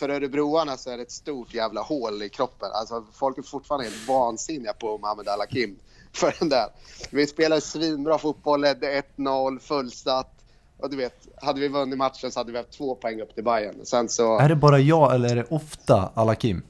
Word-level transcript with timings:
för 0.00 0.08
örebroarna 0.08 0.76
så 0.76 0.90
är 0.90 0.96
det 0.96 1.02
ett 1.02 1.10
stort 1.10 1.54
jävla 1.54 1.80
hål 1.80 2.22
i 2.22 2.28
kroppen. 2.28 2.68
Alltså, 2.72 3.04
folk 3.12 3.38
är 3.38 3.42
fortfarande 3.42 3.84
helt 3.84 4.08
vansinniga 4.08 4.72
på 4.72 4.98
Mohamed 4.98 5.28
Al-Hakim 5.28 5.76
för 6.12 6.34
den 6.38 6.48
där. 6.48 6.66
Vi 7.10 7.26
spelade 7.26 7.60
svinbra 7.60 8.18
fotboll, 8.18 8.60
ledde 8.60 9.02
1-0, 9.16 9.58
fullsatt. 9.58 10.34
Och 10.78 10.90
du 10.90 10.96
vet, 10.96 11.28
hade 11.42 11.60
vi 11.60 11.68
vunnit 11.68 11.98
matchen 11.98 12.32
så 12.32 12.40
hade 12.40 12.52
vi 12.52 12.58
haft 12.58 12.70
två 12.70 12.94
poäng 12.94 13.20
upp 13.20 13.34
till 13.34 13.44
Bayern. 13.44 13.74
Sen 13.84 14.08
så... 14.08 14.38
Är 14.38 14.48
det 14.48 14.56
bara 14.56 14.78
jag 14.78 15.14
eller 15.14 15.28
är 15.28 15.36
det 15.36 15.46
ofta 15.50 16.10
Al-Hakim? 16.14 16.62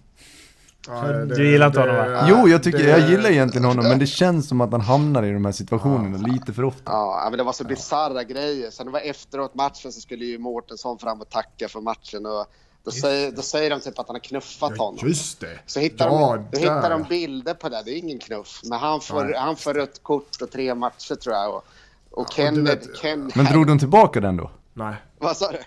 Ja, 0.87 1.12
du 1.12 1.51
gillar 1.51 1.67
inte 1.67 1.81
honom 1.81 1.97
va? 1.97 2.27
Jo, 2.29 2.49
jag 2.49 2.62
tycker, 2.62 2.89
jag 2.89 3.11
gillar 3.11 3.31
egentligen 3.31 3.65
honom, 3.65 3.85
men 3.89 3.99
det 3.99 4.07
känns 4.07 4.49
som 4.49 4.61
att 4.61 4.73
han 4.73 4.81
hamnar 4.81 5.23
i 5.23 5.33
de 5.33 5.45
här 5.45 5.53
situationerna 5.53 6.19
lite 6.19 6.53
för 6.53 6.65
ofta. 6.65 6.93
Ja, 6.93 7.27
men 7.31 7.39
det 7.39 7.45
var 7.45 7.53
så 7.53 7.65
bisarra 7.65 8.25
grejer. 8.25 8.71
Sen 8.71 8.87
det 8.87 8.93
var 8.93 9.01
efteråt 9.01 9.55
matchen 9.55 9.93
så 9.93 10.01
skulle 10.01 10.25
ju 10.25 10.39
Mårtensson 10.39 10.99
fram 10.99 11.21
och 11.21 11.29
tacka 11.29 11.69
för 11.69 11.81
matchen. 11.81 12.27
Och 12.27 12.47
då, 12.85 12.91
säger, 12.91 13.33
då 13.33 13.43
säger 13.43 13.71
de 13.71 13.81
typ 13.81 13.99
att 13.99 14.07
han 14.07 14.15
har 14.15 14.21
knuffat 14.21 14.73
Ja, 14.77 14.85
honom. 14.85 15.09
just 15.09 15.41
det. 15.41 15.59
Så 15.66 15.80
hittar, 15.80 16.07
Ja, 16.07 16.37
de, 16.37 16.47
då 16.52 16.59
hittar 16.59 16.91
de 16.91 17.02
bilder 17.02 17.55
på 17.55 17.69
det. 17.69 17.83
Det 17.84 17.91
är 17.91 17.97
ingen 17.98 18.19
knuff. 18.19 18.61
Men 18.65 18.79
han 18.79 19.01
får, 19.01 19.34
han 19.38 19.57
får 19.57 19.75
rött 19.75 20.02
kort 20.02 20.43
och 20.43 20.51
tre 20.51 20.75
matcher 20.75 21.15
tror 21.15 21.35
jag. 21.35 21.55
Och, 21.55 21.65
och 22.11 22.27
du 22.29 22.35
Kenneth... 22.35 22.88
vet- 22.88 22.97
Ken, 23.01 23.33
Men 23.35 23.45
drog 23.47 23.66
de 23.66 23.79
tillbaka 23.79 24.21
den 24.21 24.37
då? 24.37 24.51
Nej. 24.74 24.95
Vad 25.19 25.37
sa 25.37 25.51
du? 25.52 25.59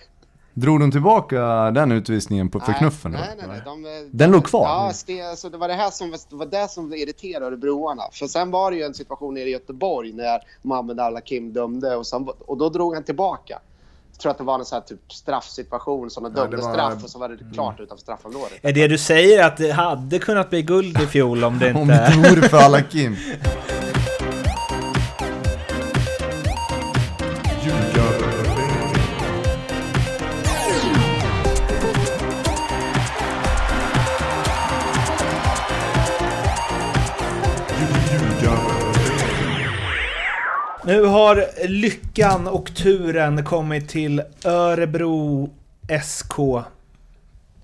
Drog 0.56 0.80
de 0.80 0.92
tillbaka 0.92 1.42
den 1.72 1.92
utvisningen 1.92 2.50
på, 2.50 2.60
för 2.60 2.68
Nej, 2.72 2.80
knuffen? 2.80 3.12
Nej, 3.12 3.22
nej, 3.38 3.48
nej. 3.48 3.62
De, 3.66 3.84
de, 3.84 4.10
Den 4.12 4.32
låg 4.32 4.46
kvar? 4.46 4.66
Ja, 4.68 4.92
det, 5.06 5.22
alltså, 5.22 5.50
det 5.50 5.58
var 5.58 5.68
det 5.68 5.74
här 5.74 5.90
som 5.90 6.12
det 6.12 6.36
var 6.36 6.46
det 6.46 6.68
som 6.72 6.94
irriterade 6.94 7.58
broarna. 7.58 8.04
För 8.12 8.28
sen 8.28 8.52
var 8.52 8.72
det 8.72 8.78
ju 8.78 8.84
en 8.84 8.94
situation 8.94 9.34
nere 9.34 9.50
i 9.50 9.52
Göteborg 9.52 10.14
när 10.14 10.40
Mohamed 10.62 11.00
Al-Hakim 11.00 11.54
dömde 11.54 11.96
och, 11.96 12.08
sen, 12.08 12.28
och 12.40 12.58
då 12.58 12.70
drog 12.70 12.94
han 12.94 13.04
tillbaka. 13.04 13.60
Jag 14.16 14.20
tror 14.20 14.32
att 14.32 14.38
det 14.38 14.44
var 14.44 14.60
en 14.60 14.66
sån 14.66 14.76
här 14.76 14.82
typ 14.84 15.12
straffsituation 15.14 16.10
som 16.10 16.24
de 16.24 16.34
Ja, 16.36 16.42
dömde 16.42 16.58
det 16.58 16.64
var- 16.64 16.74
straff 16.74 17.04
och 17.04 17.10
så 17.10 17.20
var 17.20 17.30
det 17.30 17.38
klart 17.54 17.80
utanför 17.80 18.02
straffområdet. 18.02 18.54
Är 18.62 18.74
det 18.74 18.88
du 18.88 18.98
säger 18.98 19.46
att 19.46 19.58
det 19.58 19.72
hade 19.72 20.20
kunnat 20.20 20.50
bli 20.50 20.62
guld 20.62 21.02
i 21.02 21.06
fjol 21.08 21.44
om 21.44 21.60
det 21.60 21.74
Om 21.74 21.82
inte... 21.82 22.10
det 22.22 22.30
vore 22.30 22.50
för 22.50 22.58
Al-Hakim. 22.58 23.18
Nu 40.86 41.04
har 41.04 41.68
lyckan 41.68 42.48
och 42.48 42.76
turen 42.76 43.44
kommit 43.46 43.90
till 43.90 44.22
Örebro 44.46 45.50
SK. 46.04 46.34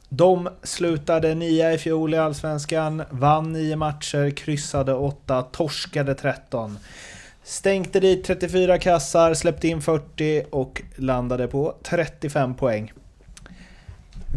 De 0.09 0.49
slutade 0.63 1.35
nia 1.35 1.73
i 1.73 1.77
fjol 1.77 2.13
i 2.13 2.17
Allsvenskan, 2.17 3.03
vann 3.09 3.53
nio 3.53 3.75
matcher, 3.75 4.29
kryssade 4.29 4.93
åtta, 4.93 5.41
torskade 5.41 6.15
13. 6.15 6.77
Stänkte 7.43 7.99
dit 7.99 8.23
34 8.23 8.77
kassar, 8.77 9.33
släppte 9.33 9.67
in 9.67 9.81
40 9.81 10.43
och 10.51 10.81
landade 10.95 11.47
på 11.47 11.75
35 11.83 12.55
poäng. 12.55 12.93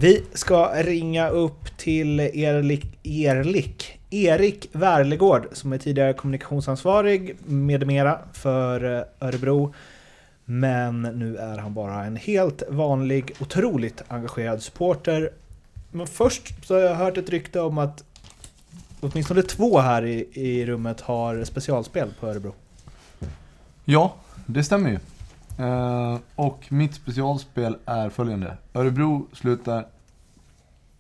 Vi 0.01 0.23
ska 0.33 0.73
ringa 0.75 1.29
upp 1.29 1.79
till 1.79 2.21
Erlik, 2.21 2.85
Erlik, 3.05 3.92
Erik 4.13 4.69
Wärlegård 4.73 5.49
som 5.53 5.73
är 5.73 5.79
tidigare 5.79 6.13
kommunikationsansvarig 6.13 7.37
med 7.45 7.87
mera 7.87 8.19
för 8.33 8.99
eh, 8.99 9.29
Örebro. 9.29 9.75
Men 10.45 11.03
nu 11.03 11.37
är 11.37 11.59
han 11.59 11.75
bara 11.75 12.05
en 12.05 12.17
helt 12.17 12.63
vanlig, 12.69 13.33
otroligt 13.41 14.03
engagerad 14.09 14.63
supporter. 14.63 15.31
Men 15.91 16.07
först 16.07 16.67
så 16.67 16.75
har 16.75 16.81
jag 16.81 16.95
hört 16.95 17.17
ett 17.17 17.31
rykte 17.31 17.61
om 17.61 17.79
att 17.79 18.05
åtminstone 19.01 19.43
två 19.43 19.79
här 19.79 20.05
i, 20.05 20.29
i 20.33 20.67
rummet 20.67 21.01
har 21.01 21.45
specialspel 21.45 22.13
på 22.21 22.27
Örebro. 22.27 22.55
Ja, 23.85 24.15
det 24.47 24.65
stämmer 24.65 24.91
ju. 24.91 24.99
Eh, 25.65 26.19
och 26.35 26.65
mitt 26.69 26.95
specialspel 26.95 27.77
är 27.85 28.11
följande. 28.11 28.57
Örebro 28.75 29.27
slutar 29.33 29.87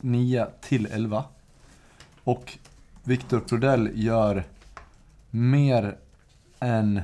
9 0.00 0.46
till 0.60 0.88
11. 0.90 1.24
Och 2.24 2.58
Viktor 3.04 3.40
Prodell 3.40 3.90
gör 3.94 4.44
mer 5.30 5.96
än 6.60 7.02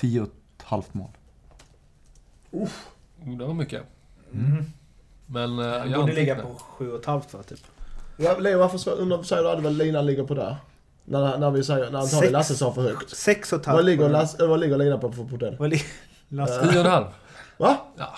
10,5 0.00 0.82
mål. 0.92 1.08
Oh, 2.50 2.68
det 3.38 3.44
var 3.44 3.54
mycket. 3.54 3.82
Men 5.26 5.58
eh, 5.58 5.64
jag 5.66 6.00
borde 6.00 6.12
ligga 6.12 6.34
på 6.34 6.48
7,5 6.78 7.36
va, 7.36 7.42
typ. 7.42 7.60
Ja, 8.16 8.38
Leo, 8.38 8.58
varför 8.58 8.90
undrar- 8.90 9.22
säger 9.22 9.42
du 9.42 9.50
att 9.50 9.62
väl 9.62 9.76
linan 9.76 10.06
ligger 10.06 10.24
på 10.24 10.34
där? 10.34 10.56
När, 11.04 11.38
när 11.38 11.50
vi 11.50 11.64
säger, 11.64 11.90
när 11.90 11.98
antagligen 11.98 12.20
Sex. 12.20 12.32
Lasse 12.32 12.54
sa 12.54 12.72
för 12.72 12.82
högt. 12.82 13.12
6,5. 13.12 13.72
Vad 13.72 13.84
ligger, 13.84 14.08
Lasse, 14.08 14.46
vad 14.46 14.60
ligger 14.60 14.76
linan 14.78 15.00
på 15.00 15.12
för 15.12 15.24
Prodell? 15.24 15.56
Vad 15.58 15.70
li- 15.70 15.82
Lasse? 16.28 16.62
Tio 16.70 16.80
och 16.80 16.86
en 16.86 16.90
halv. 16.92 17.06
Va? 17.58 17.76
Ja, 17.96 18.12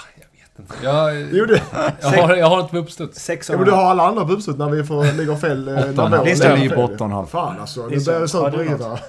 jag 0.85 1.21
Jo, 1.33 1.45
det. 1.45 1.63
jag, 2.01 2.09
har, 2.09 2.37
jag 2.37 2.47
har 2.47 2.61
inte 2.61 2.71
på 2.73 2.79
uppstuds. 2.79 3.21
Sex 3.21 3.49
Ja, 3.51 3.57
men 3.57 3.65
du 3.67 3.73
har 3.73 3.83
alla 3.83 4.03
andra 4.03 4.33
uppsut 4.33 4.59
när 4.59 4.71
vi 4.71 4.85
får, 4.85 5.17
ligger 5.19 5.37
fel 5.37 5.69
eh, 5.69 5.75
när 5.75 5.93
Åtta 5.93 6.03
och 6.03 6.07
en 6.07 6.11
vår 6.11 6.17
halv. 6.17 6.25
Det 6.25 6.35
Det 6.35 6.45
är 6.45 6.57
ligger 6.57 6.77
på 6.77 6.89
fel. 6.89 6.97
8,5. 6.97 7.27
Fan 7.27 7.61
alltså, 7.61 7.89
Det 7.89 7.97
nu 7.97 8.05
börjar 8.05 8.51
du 8.51 8.59
riktigt 8.59 8.87
här. 8.87 9.01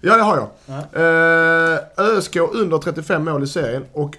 Ja, 0.00 0.16
det 0.16 0.22
har 0.22 0.36
jag. 0.36 0.48
Eh, 0.92 1.78
ÖSK 1.96 2.36
under 2.36 2.78
35 2.78 3.24
mål 3.24 3.42
i 3.42 3.46
serien 3.46 3.84
och 3.92 4.16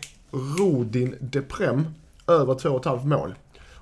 Rodin 0.60 1.16
Deprem 1.20 1.88
över 2.28 2.54
2,5 2.54 3.06
mål. 3.06 3.36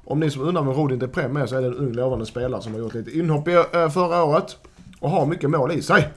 Om 0.05 0.19
ni 0.19 0.31
som 0.31 0.41
undrar 0.41 0.63
vem 0.63 0.73
Rodin 0.73 0.99
Deprem 0.99 1.37
är 1.37 1.45
så 1.45 1.55
är 1.55 1.61
det 1.61 1.67
en 1.67 1.75
ung 1.77 1.93
lovande 1.93 2.25
spelare 2.25 2.61
som 2.61 2.73
har 2.73 2.79
gjort 2.79 2.93
lite 2.93 3.11
inhopp 3.17 3.47
i, 3.47 3.53
eh, 3.53 3.89
förra 3.89 4.23
året 4.23 4.57
och 4.99 5.09
har 5.09 5.25
mycket 5.25 5.49
mål 5.49 5.71
i 5.71 5.81
sig. 5.81 6.09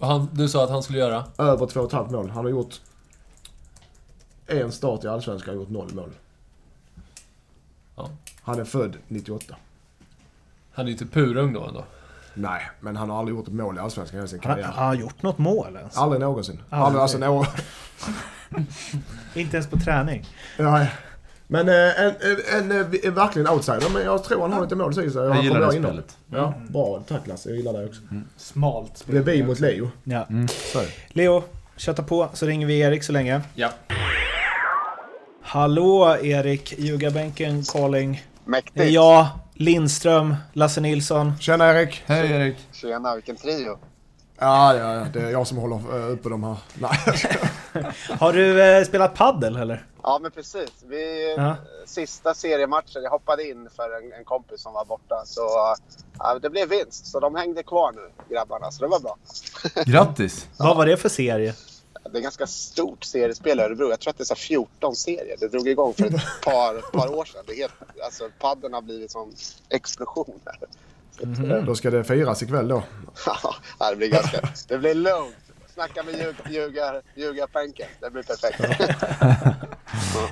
Han, 0.00 0.28
du 0.32 0.48
sa 0.48 0.64
att 0.64 0.70
han 0.70 0.82
skulle 0.82 0.98
göra? 0.98 1.24
Över 1.38 1.66
2,5 1.66 2.12
mål. 2.12 2.30
Han 2.30 2.44
har 2.44 2.50
gjort 2.50 2.74
en 4.60 4.72
start 4.72 5.04
i 5.04 5.08
Allsvenskan 5.08 5.54
och 5.54 5.60
gjort 5.60 5.70
noll 5.70 5.94
mål. 5.94 6.10
Ja. 7.96 8.10
Han 8.42 8.60
är 8.60 8.64
född 8.64 8.96
98. 9.08 9.56
Han 10.72 10.86
är 10.86 10.90
ju 10.90 10.96
typ 10.96 11.12
purung 11.12 11.52
då 11.52 11.64
ändå. 11.64 11.84
Nej, 12.34 12.70
men 12.80 12.96
han 12.96 13.10
har 13.10 13.18
aldrig 13.18 13.36
gjort 13.36 13.48
ett 13.48 13.54
mål 13.54 13.76
i 13.76 13.80
Allsvenskan 13.80 14.16
i 14.16 14.18
hela 14.18 14.28
sin 14.28 14.40
Har 14.44 14.54
karriär. 14.54 14.66
har 14.68 14.84
han 14.84 14.98
gjort 14.98 15.22
något 15.22 15.38
mål 15.38 15.76
ens? 15.76 15.96
Aldrig 15.96 16.20
någonsin. 16.20 16.60
Aldrig. 16.70 17.00
Aldrig, 17.02 17.22
alltså, 17.22 17.62
Inte 19.34 19.56
ens 19.56 19.70
på 19.70 19.78
träning? 19.78 20.26
ja, 20.58 20.86
men 21.46 21.68
eh, 21.68 21.74
en, 21.74 22.14
en, 22.20 22.36
en, 22.60 22.70
en, 22.70 22.94
en 23.04 23.14
verkligen 23.14 23.48
outsider, 23.48 23.90
men 23.94 24.02
jag 24.02 24.24
tror 24.24 24.42
han 24.42 24.52
har 24.52 24.62
lite 24.62 24.76
mål 24.76 24.90
i 24.92 24.94
sig. 24.94 25.10
så 25.10 25.18
Jag 25.18 25.30
han 25.30 25.44
gillar 25.44 25.60
det 25.60 25.76
in 25.76 25.82
spelet. 25.82 26.16
Ja, 26.30 26.54
bra. 26.68 27.02
Tack 27.08 27.26
Lasse, 27.26 27.48
jag 27.48 27.58
gillar 27.58 27.72
det 27.72 27.86
också. 27.86 28.00
Smalt 28.36 29.04
Det 29.06 29.16
är 29.16 29.22
vi 29.22 29.42
mot 29.42 29.60
Leo. 29.60 29.90
Ja. 30.04 30.26
Mm. 30.30 30.46
Leo, 31.08 31.44
kötta 31.76 32.02
på 32.02 32.28
så 32.32 32.46
ringer 32.46 32.66
vi 32.66 32.78
Erik 32.80 33.02
så 33.02 33.12
länge. 33.12 33.40
Ja. 33.54 33.70
Hallå 35.52 36.16
Erik, 36.22 36.78
ljugarbänken 36.78 37.62
calling. 37.64 38.22
Mäktigt. 38.44 38.90
jag, 38.90 39.26
Lindström, 39.54 40.36
Lasse 40.52 40.80
Nilsson. 40.80 41.32
Tjena 41.40 41.70
Erik! 41.70 42.02
Hej 42.06 42.30
Erik. 42.30 42.56
Tjena, 42.72 43.14
vilken 43.14 43.36
trio. 43.36 43.78
Ja, 44.38 44.76
ja, 44.76 44.94
ja, 44.94 45.06
det 45.12 45.20
är 45.20 45.30
jag 45.30 45.46
som 45.46 45.58
håller 45.58 45.76
eh, 45.76 46.12
uppe 46.12 46.28
de 46.28 46.44
här. 46.44 46.56
Nej, 46.74 46.90
Har 48.20 48.32
du 48.32 48.62
eh, 48.62 48.84
spelat 48.84 49.14
paddel 49.14 49.56
eller? 49.56 49.86
Ja, 50.02 50.18
men 50.22 50.30
precis. 50.30 50.70
Vi, 50.86 51.34
Ja. 51.36 51.56
Sista 51.86 52.34
seriematchen, 52.34 53.02
jag 53.02 53.10
hoppade 53.10 53.48
in 53.48 53.68
för 53.76 54.04
en, 54.04 54.12
en 54.18 54.24
kompis 54.24 54.62
som 54.62 54.72
var 54.72 54.84
borta. 54.84 55.22
Så 55.26 55.76
ja, 56.18 56.38
det 56.38 56.50
blev 56.50 56.68
vinst. 56.68 57.06
Så 57.06 57.20
de 57.20 57.34
hängde 57.34 57.62
kvar 57.62 57.92
nu, 57.92 58.34
grabbarna. 58.34 58.70
Så 58.70 58.84
det 58.84 58.88
var 58.88 59.00
bra. 59.00 59.16
Grattis. 59.84 60.48
Vad 60.58 60.76
var 60.76 60.86
det 60.86 60.96
för 60.96 61.08
serie? 61.08 61.54
Det 62.10 62.18
är 62.18 62.22
ganska 62.22 62.46
stort 62.46 63.04
seriespel 63.04 63.60
i 63.60 63.62
Örebro. 63.62 63.90
Jag 63.90 64.00
tror 64.00 64.10
att 64.10 64.18
det 64.18 64.22
är 64.22 64.24
så 64.24 64.34
14 64.34 64.96
serier. 64.96 65.36
Det 65.40 65.48
drog 65.48 65.68
igång 65.68 65.94
för 65.94 66.06
ett 66.06 66.40
par, 66.44 66.90
par 66.92 67.14
år 67.14 67.24
sedan. 67.24 67.42
Det 67.46 67.52
är 67.52 67.56
helt, 67.56 67.74
alltså, 68.04 68.28
padden 68.38 68.72
har 68.72 68.82
blivit 68.82 69.10
som 69.10 69.32
explosion. 69.68 70.40
Så 70.44 71.22
att, 71.22 71.38
eh, 71.38 71.64
då 71.64 71.74
ska 71.74 71.90
det 71.90 72.04
firas 72.04 72.42
ikväll 72.42 72.68
då. 72.68 72.82
ja, 73.78 73.90
det 73.90 73.96
blir 73.96 74.08
ganska... 74.08 74.40
Det 74.68 74.78
blir 74.78 74.94
lugnt. 74.94 75.36
Snacka 75.74 76.02
med 76.02 76.14
ljug, 76.14 76.36
ljugar, 76.50 77.02
ljugarpänken. 77.14 77.88
Det 78.00 78.10
blir 78.10 78.22
perfekt. 78.22 78.60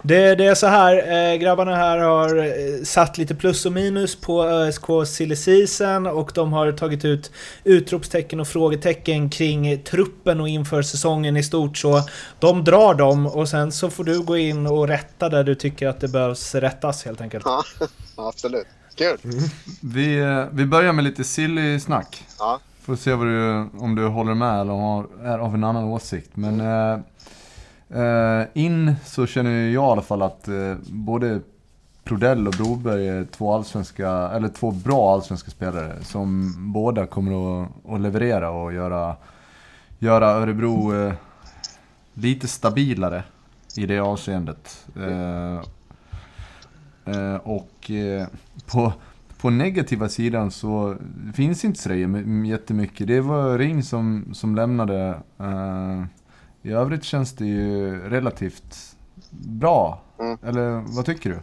Det, 0.03 0.35
det 0.35 0.47
är 0.47 0.55
så 0.55 0.67
här, 0.67 1.33
eh, 1.33 1.37
grabbarna 1.37 1.77
här 1.77 1.99
har 1.99 2.37
eh, 2.37 2.85
satt 2.85 3.19
lite 3.19 3.35
plus 3.35 3.67
och 3.67 3.73
minus 3.73 4.17
på 4.17 4.45
ÖSK 4.45 4.85
silly 5.07 5.37
season 5.37 6.07
och 6.07 6.33
de 6.35 6.53
har 6.53 6.73
tagit 6.73 7.05
ut 7.05 7.31
utropstecken 7.65 8.41
och 8.41 8.49
frågetecken 8.49 9.31
kring 9.31 9.83
truppen 9.83 10.41
och 10.41 10.49
inför 10.49 10.83
säsongen 10.83 11.37
i 11.37 11.43
stort. 11.43 11.77
Så 11.77 12.03
de 12.39 12.65
drar 12.65 12.95
dem 12.95 13.27
och 13.27 13.49
sen 13.49 13.73
så 13.73 13.91
får 13.91 14.05
du 14.05 14.23
gå 14.23 14.37
in 14.37 14.67
och 14.67 14.89
rätta 14.89 15.29
där 15.29 15.45
du 15.45 15.55
tycker 15.55 15.89
att 15.89 16.01
det 16.01 16.09
behövs 16.09 16.55
rättas 16.55 17.05
helt 17.05 17.21
enkelt. 17.21 17.45
Ja, 17.47 17.65
absolut. 18.17 18.67
Kul. 18.95 19.19
Vi, 19.83 20.19
eh, 20.19 20.45
vi 20.53 20.67
börjar 20.67 20.93
med 20.93 21.05
lite 21.05 21.25
silly 21.25 21.81
snack. 21.81 22.25
Ja. 22.39 22.61
Får 22.83 22.97
se 22.97 23.15
vad 23.15 23.27
du, 23.27 23.69
om 23.79 23.95
du 23.95 24.07
håller 24.07 24.35
med 24.35 24.61
eller 24.61 24.73
har, 24.73 25.07
är 25.23 25.39
av 25.39 25.55
en 25.55 25.65
annan 25.65 25.85
åsikt. 25.85 26.31
Men 26.35 26.61
eh, 26.61 26.93
eh, 26.93 26.99
Eh, 27.94 28.46
in 28.54 28.94
så 29.04 29.26
känner 29.26 29.50
jag 29.50 29.72
i 29.72 29.76
alla 29.76 30.02
fall 30.02 30.22
att 30.22 30.48
eh, 30.48 30.75
både 30.87 31.40
Prodell 32.04 32.48
och 32.48 32.54
Broberg 32.54 33.08
är 33.08 33.25
två 33.25 33.54
allsvenska, 33.54 34.08
eller 34.08 34.48
två 34.48 34.70
bra 34.70 35.12
allsvenska 35.14 35.50
spelare 35.50 36.04
som 36.04 36.54
båda 36.72 37.06
kommer 37.06 37.62
att, 37.62 37.69
att 37.88 38.00
leverera 38.00 38.50
och 38.50 38.72
göra, 38.72 39.16
göra 39.98 40.26
Örebro 40.26 40.94
eh, 40.94 41.12
lite 42.14 42.48
stabilare 42.48 43.22
i 43.76 43.87
det 43.87 43.98
avseendet. 43.98 44.87
Eh, 44.96 45.60
eh, 47.14 47.37
och 47.37 47.90
eh, 47.90 48.26
på, 48.66 48.92
på 49.40 49.50
negativa 49.50 50.08
sidan 50.08 50.50
så 50.50 50.96
finns 51.34 51.64
inte 51.64 51.81
så 51.81 51.92
jättemycket. 52.46 53.06
Det 53.06 53.20
var 53.20 53.58
Ring 53.58 53.82
som, 53.82 54.25
som 54.32 54.54
lämnade. 54.54 55.08
Eh, 55.38 56.04
i 56.62 56.73
övrigt 56.73 57.05
känns 57.05 57.33
det 57.33 57.47
ju 57.47 57.99
relativt 58.09 58.97
bra. 59.31 60.03
Mm. 60.19 60.39
Eller 60.43 60.95
vad 60.97 61.07
tycker 61.07 61.31
du? 61.31 61.41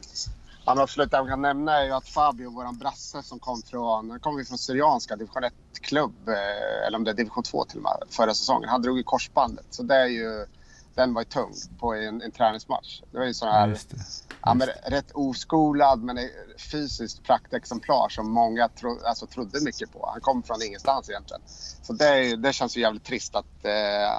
Ja, 0.66 0.74
men 0.76 0.84
absolut, 0.84 1.12
det 1.12 1.18
man 1.18 1.28
kan 1.28 1.42
nämna 1.42 1.80
är 1.80 1.86
ju 1.86 1.92
att 1.92 2.08
Fabio, 2.08 2.50
våran 2.50 2.78
brasse 2.78 3.24
som 3.24 3.40
kom 3.40 3.62
från, 3.62 4.10
han 4.10 4.20
kom 4.20 4.38
ju 4.38 4.46
från 4.46 4.58
Syrianska 4.58 5.16
division 5.16 5.44
1-klubb, 5.44 6.28
eh, 6.28 6.88
eller 6.88 6.98
om 6.98 7.04
det 7.04 7.12
är 7.12 7.16
division 7.16 7.44
2 7.44 7.66
till 7.66 7.78
och 7.78 7.84
med, 7.84 7.94
förra 8.10 8.34
säsongen. 8.34 8.70
Han 8.70 8.82
drog 8.82 9.00
i 9.00 9.04
korsbandet. 9.04 9.66
Så 9.70 9.84
det 9.84 9.96
är 9.96 10.08
ju, 10.08 10.46
den 10.98 11.14
var 11.14 11.22
ju 11.22 11.26
tung 11.26 11.54
på 11.80 11.94
en, 11.94 12.22
en 12.22 12.32
träningsmatch. 12.32 13.02
Det 13.12 13.18
var 13.18 13.26
ju 13.26 13.34
sån 13.34 13.48
här, 13.48 13.68
Just 13.68 13.90
det. 13.90 13.98
ja, 14.42 14.54
men 14.54 14.68
rätt 14.68 15.12
oskolad 15.14 16.04
men 16.04 16.18
är 16.18 16.30
fysiskt 16.72 17.24
praktexemplar 17.24 18.10
som 18.10 18.32
många 18.32 18.70
tro, 18.70 19.00
alltså, 19.06 19.26
trodde 19.26 19.62
mycket 19.62 19.94
på. 19.94 20.10
Han 20.12 20.22
kom 20.22 20.44
från 20.44 20.62
ingenstans 20.62 21.10
egentligen. 21.10 21.42
Så 21.82 21.94
det, 21.94 22.36
det 22.36 22.54
känns 22.54 22.78
ju 22.78 22.82
jävligt 22.82 23.04
trist 23.04 23.36
att 23.36 23.66
eh, 23.66 23.72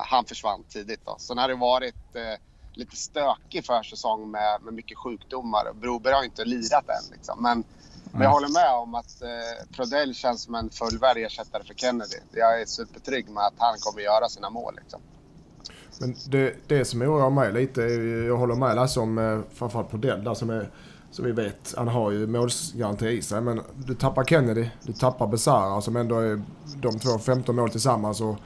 han 0.05 0.25
försvann 0.25 0.65
tidigt. 0.69 1.01
Då. 1.05 1.17
Sen 1.19 1.39
har 1.39 1.49
det 1.49 1.55
varit 1.55 2.15
eh, 2.15 2.23
lite 2.73 2.97
stökig 2.97 3.67
försäsong 3.67 4.31
med, 4.31 4.63
med 4.63 4.75
mycket 4.75 4.99
sjukdomar. 4.99 5.73
Broberg 5.75 6.15
har 6.15 6.23
ju 6.23 6.29
inte 6.29 6.45
lirat 6.45 6.89
än. 6.89 7.13
Liksom. 7.13 7.43
Men, 7.43 7.65
men 8.13 8.23
jag 8.23 8.31
håller 8.31 8.49
med 8.49 8.71
om 8.71 8.95
att 8.95 9.23
eh, 9.23 9.67
Prodell 9.77 10.15
känns 10.15 10.43
som 10.43 10.55
en 10.55 10.71
fullvärdig 10.71 11.25
ersättare 11.25 11.65
för 11.65 11.75
Kennedy. 11.75 12.17
Jag 12.33 12.61
är 12.61 12.67
supertrygg 12.67 13.29
med 13.29 13.43
att 13.43 13.55
han 13.59 13.79
kommer 13.79 14.01
göra 14.03 14.29
sina 14.29 14.51
mål. 14.51 14.75
Liksom. 14.77 15.01
Men 16.01 16.15
det, 16.29 16.55
det 16.67 16.85
som 16.85 17.03
oroar 17.03 17.31
mig 17.31 17.53
lite, 17.53 17.83
är- 17.83 18.27
jag 18.27 18.37
håller 18.37 18.55
med 18.55 18.77
Lasse 18.77 19.01
om 19.01 19.19
eh, 19.19 19.25
framförallt 19.25 19.47
framförallt 19.55 19.91
Prodell 19.91 20.25
där 20.25 20.35
som 20.35 20.51
är 20.51 20.71
som 21.11 21.25
vi 21.25 21.33
vet, 21.33 21.75
han 21.77 21.89
har 21.89 22.11
ju 22.11 22.27
målsgaranti 22.27 23.07
i 23.09 23.23
sig. 23.23 23.41
Men 23.41 23.61
du 23.87 23.95
tappar 23.95 24.25
Kennedy, 24.25 24.69
du 24.83 24.93
tappar 24.93 25.27
Besara 25.27 25.81
som 25.81 25.97
ändå 25.97 26.19
är 26.19 26.43
de 26.77 26.99
två 26.99 27.19
15 27.19 27.57
mål 27.57 27.71
tillsammans. 27.71 28.21
Och, 28.21 28.37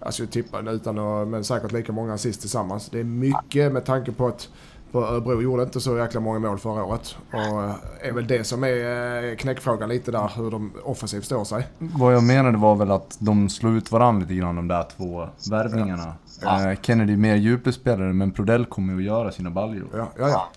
alltså 0.00 0.22
jag 0.22 0.30
tippar 0.32 0.72
utan 0.72 0.98
att, 0.98 1.28
men 1.28 1.44
säkert 1.44 1.72
lika 1.72 1.92
många 1.92 2.14
assist 2.14 2.40
tillsammans. 2.40 2.88
Det 2.88 3.00
är 3.00 3.04
mycket 3.04 3.72
med 3.72 3.84
tanke 3.84 4.12
på 4.12 4.26
att 4.26 4.48
på 4.92 5.06
Örebro 5.06 5.42
gjorde 5.42 5.62
inte 5.62 5.80
så 5.80 5.98
jäkla 5.98 6.20
många 6.20 6.38
mål 6.38 6.58
förra 6.58 6.84
året. 6.84 7.16
Och 7.32 7.64
eh, 7.64 7.74
är 8.00 8.12
väl 8.12 8.26
det 8.26 8.44
som 8.44 8.64
är 8.64 9.24
eh, 9.30 9.36
knäckfrågan 9.36 9.88
lite 9.88 10.10
där, 10.10 10.32
hur 10.36 10.50
de 10.50 10.72
offensivt 10.84 11.24
står 11.24 11.44
sig. 11.44 11.66
Vad 11.78 12.14
jag 12.14 12.22
menade 12.22 12.58
var 12.58 12.74
väl 12.74 12.90
att 12.90 13.16
de 13.18 13.48
slår 13.48 13.76
ut 13.76 13.92
varandra 13.92 14.20
lite 14.20 14.34
grann 14.34 14.56
de 14.56 14.68
där 14.68 14.86
två 14.96 15.28
värvningarna. 15.50 16.14
Eh, 16.42 16.80
Kennedy 16.82 17.12
är 17.12 17.16
mer 17.16 17.36
djupespelare 17.36 18.12
men 18.12 18.32
Prodell 18.32 18.66
kommer 18.66 18.92
ju 18.92 18.98
att 18.98 19.04
göra 19.04 19.32
sina 19.32 19.50
baljor. 19.50 19.88
Ja, 19.92 20.08
ja, 20.18 20.28
ja. 20.28 20.48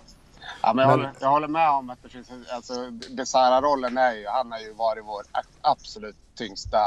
Ja, 0.62 0.72
men 0.74 0.82
jag, 0.82 0.90
Men- 0.90 0.98
Håller, 0.98 1.12
jag 1.20 1.28
håller 1.28 1.48
med 1.48 1.70
om 1.70 1.90
att 1.90 2.02
det 2.02 2.08
finns... 2.08 2.30
Alltså, 2.52 2.74
Besara-rollen 3.16 3.98
är 3.98 4.12
ju... 4.12 4.26
Han 4.28 4.52
har 4.52 4.58
ju 4.58 4.72
varit 4.72 5.04
vår 5.04 5.22
absolut 5.60 6.16
tyngsta 6.34 6.78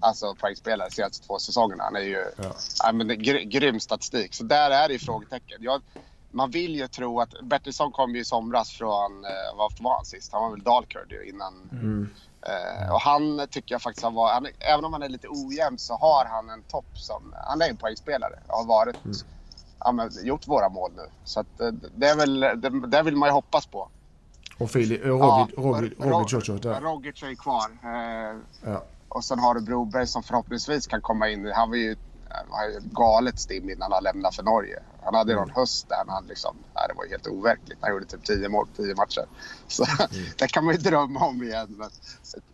alltså, 0.00 0.34
poängspelare 0.34 0.88
de 0.88 0.94
senaste 0.94 1.26
två 1.26 1.38
säsongerna. 1.38 1.84
Han 1.84 1.96
är 1.96 2.00
ju... 2.00 2.24
Ja. 2.36 2.44
Ja. 2.82 2.92
men, 2.92 3.08
det 3.08 3.14
är 3.14 3.16
gry, 3.16 3.44
grym 3.44 3.80
statistik. 3.80 4.34
Så 4.34 4.44
där 4.44 4.70
är 4.70 4.88
det 4.88 4.92
ju 4.92 4.98
frågetecken. 4.98 5.58
Jag, 5.60 5.82
man 6.30 6.50
vill 6.50 6.76
ju 6.76 6.88
tro 6.88 7.20
att... 7.20 7.34
Bertilsson 7.42 7.92
kom 7.92 8.14
ju 8.14 8.20
i 8.20 8.24
somras 8.24 8.70
från... 8.70 9.24
Eh, 9.24 9.56
vad 9.56 9.72
var 9.80 9.94
han 9.96 10.04
sist? 10.04 10.32
Han 10.32 10.42
var 10.42 10.50
väl 10.50 10.62
Dalkurd 10.62 11.12
innan... 11.28 11.70
Eh, 12.46 12.92
och 12.94 13.00
han 13.00 13.46
tycker 13.50 13.74
jag 13.74 13.82
faktiskt 13.82 14.04
har 14.04 14.10
varit... 14.10 14.32
Han, 14.34 14.46
även 14.58 14.84
om 14.84 14.92
han 14.92 15.02
är 15.02 15.08
lite 15.08 15.28
ojämn 15.30 15.78
så 15.78 15.94
har 15.94 16.24
han 16.24 16.50
en 16.50 16.62
topp 16.62 16.86
som... 16.94 17.34
Han 17.48 17.62
är 17.62 17.68
en 17.68 17.76
poängspelare. 17.76 18.38
och 18.46 18.56
Har 18.58 18.64
varit... 18.64 18.96
Ja, 19.84 19.92
men, 19.92 20.10
gjort 20.22 20.48
våra 20.48 20.68
mål 20.68 20.90
nu. 20.96 21.02
Så 21.24 21.40
att, 21.40 21.60
eh, 21.60 21.68
det, 21.96 22.06
är 22.08 22.16
väl, 22.16 22.40
det, 22.40 22.86
det 22.88 23.02
vill 23.02 23.16
man 23.16 23.28
ju 23.28 23.32
hoppas 23.32 23.66
på. 23.66 23.88
Och 24.58 24.70
Filip, 24.70 25.04
Rogic, 25.04 25.54
Ja, 25.56 25.62
Rogic, 25.62 25.92
Ro- 25.98 26.10
Rogic 26.10 26.32
också. 26.34 26.56
Där. 26.56 26.80
Rogic 26.80 27.22
är 27.22 27.28
ju 27.28 27.36
kvar. 27.36 27.70
Eh, 27.84 28.36
Ja. 28.72 28.82
och 29.08 29.24
sen 29.24 29.38
har 29.38 29.54
du 29.54 29.60
Broberg 29.60 30.06
som 30.06 30.22
förhoppningsvis 30.22 30.86
kan 30.86 31.00
komma 31.00 31.28
in. 31.28 31.52
Han 31.54 31.68
var 31.70 31.76
ju, 31.76 31.96
var 32.50 32.64
ju 32.64 32.80
galet 32.92 33.38
stim 33.38 33.70
innan 33.70 33.92
han 33.92 34.02
lämnade 34.02 34.36
för 34.36 34.42
Norge. 34.42 34.78
Han 35.04 35.14
hade 35.14 35.34
någon 35.34 35.50
höst 35.50 35.88
där 35.88 36.04
han 36.06 36.26
liksom, 36.26 36.56
nej, 36.74 36.84
det 36.88 36.94
var 36.94 37.08
helt 37.08 37.26
overkligt. 37.26 37.78
Han 37.80 37.90
gjorde 37.90 38.04
typ 38.06 38.24
10 38.24 38.48
mål 38.48 38.66
på 38.66 38.82
10 38.82 38.94
matcher. 38.94 39.24
Så 39.68 39.84
det 40.38 40.48
kan 40.48 40.64
man 40.64 40.74
ju 40.74 40.80
drömma 40.80 41.20
om 41.20 41.42
igen. 41.42 41.66
Men, 41.68 41.88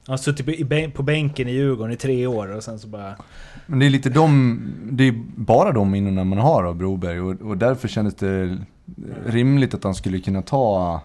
Han 0.07 0.13
har 0.13 0.17
suttit 0.17 0.95
på 0.95 1.03
bänken 1.03 1.49
i 1.49 1.53
Djurgården 1.53 1.93
i 1.93 1.97
tre 1.97 2.27
år 2.27 2.49
och 2.49 2.65
sen 2.65 2.79
så 2.79 2.89
bara... 2.89 3.17
Men 3.67 3.79
det 3.79 3.87
är 3.87 3.91
lite 3.91 4.11
de, 4.11 4.61
det 4.91 5.05
är 5.05 5.25
bara 5.37 5.73
de 5.73 5.91
minnena 5.91 6.25
man 6.25 6.39
har 6.39 6.65
av 6.65 6.75
Broberg 6.75 7.21
och, 7.21 7.41
och 7.41 7.57
därför 7.59 7.89
kändes 7.89 8.15
det 8.15 8.59
rimligt 9.27 9.75
att 9.75 9.85
han 9.85 9.95
skulle 9.95 10.21
kunna 10.21 10.43
ta 10.43 11.01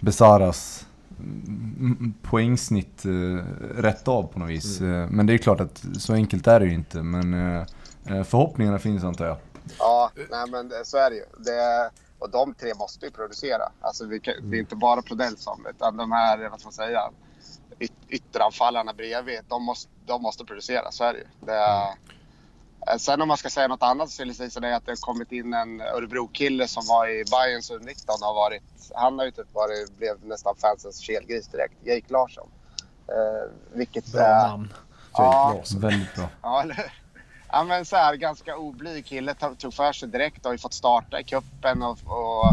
Besaras 0.00 0.86
mm, 1.18 2.14
poängsnitt 2.22 3.04
eh, 3.04 3.44
rätt 3.76 4.08
av 4.08 4.22
på 4.22 4.38
något 4.38 4.50
vis. 4.50 4.80
Eh, 4.80 5.10
Men 5.10 5.26
det 5.26 5.34
är 5.34 5.38
klart 5.38 5.60
att 5.60 5.84
så 5.98 6.14
enkelt 6.14 6.46
är 6.46 6.60
det 6.60 6.66
ju 6.66 6.74
inte. 6.74 7.02
Men 7.02 7.34
eh, 7.34 7.62
förhoppningarna 8.04 8.78
finns 8.78 9.04
antar 9.04 9.26
jag. 9.26 9.36
ja, 9.78 10.10
nej, 10.30 10.50
men 10.50 10.68
det, 10.68 10.84
så 10.84 10.96
är 10.98 11.10
det 11.10 11.16
ju. 11.16 11.24
Det, 11.38 11.90
och 12.18 12.30
de 12.30 12.54
tre 12.54 12.74
måste 12.74 13.06
ju 13.06 13.12
producera. 13.12 13.72
Alltså, 13.80 14.06
vi 14.06 14.20
kan, 14.20 14.34
det 14.50 14.56
är 14.56 14.60
inte 14.60 14.76
bara 14.76 15.02
Prodell 15.02 15.36
som, 15.36 15.66
utan 15.70 15.96
de 15.96 16.12
här, 16.12 16.48
vad 16.48 16.60
ska 16.60 16.66
man 16.66 16.72
säga, 16.72 17.10
yt, 17.78 17.92
ytteranfallarna 18.08 18.92
bredvid, 18.92 19.40
de 19.48 19.62
måste, 19.64 19.90
de 20.06 20.22
måste 20.22 20.44
producera. 20.44 20.90
Så 20.92 21.04
är 21.04 21.12
det 21.12 21.18
ju. 21.18 21.26
Det, 21.40 21.88
Eh, 22.86 22.96
Sen 22.96 23.22
om 23.22 23.28
man 23.28 23.36
ska 23.36 23.50
säga 23.50 23.68
något 23.68 23.82
annat 23.82 24.10
så 24.10 24.22
är 24.22 24.26
det 24.26 24.50
så 24.50 24.60
det 24.60 24.76
att 24.76 24.86
det 24.86 24.92
har 24.92 24.96
kommit 24.96 25.32
in 25.32 25.54
en 25.54 25.80
Örebro-kille 25.80 26.68
som 26.68 26.82
var 26.86 27.08
i 27.08 27.24
Bayerns 27.30 27.70
U19 27.70 28.06
har 28.20 28.34
varit... 28.34 28.62
Han 28.94 29.18
har 29.18 29.24
ju 29.24 29.30
typ 29.30 29.54
varit, 29.54 29.98
blev 29.98 30.24
nästan 30.24 30.56
fansens 30.56 31.00
kelgris 31.00 31.48
direkt. 31.48 31.74
Jake 31.82 32.12
Larsson. 32.12 32.48
Eh, 33.08 33.50
vilket... 33.72 34.12
Bra 34.12 34.22
eh, 34.22 34.48
namn. 34.48 34.72
Ja, 35.12 35.62
Väldigt 35.78 36.14
bra. 36.14 36.28
ja, 36.42 36.62
eller, 36.62 36.92
ja, 37.54 37.64
men 37.64 37.84
så 37.84 37.96
här, 37.96 38.16
ganska 38.16 38.56
oblyg 38.56 39.06
kille. 39.06 39.34
Tog, 39.34 39.74
för 39.74 39.92
sig 39.92 40.08
direkt 40.08 40.44
och 40.46 40.50
har 40.52 40.58
fått 40.58 40.74
starta 40.74 41.20
i 41.20 41.24
kuppen 41.24 41.82
och, 41.82 41.98
och 42.04 42.50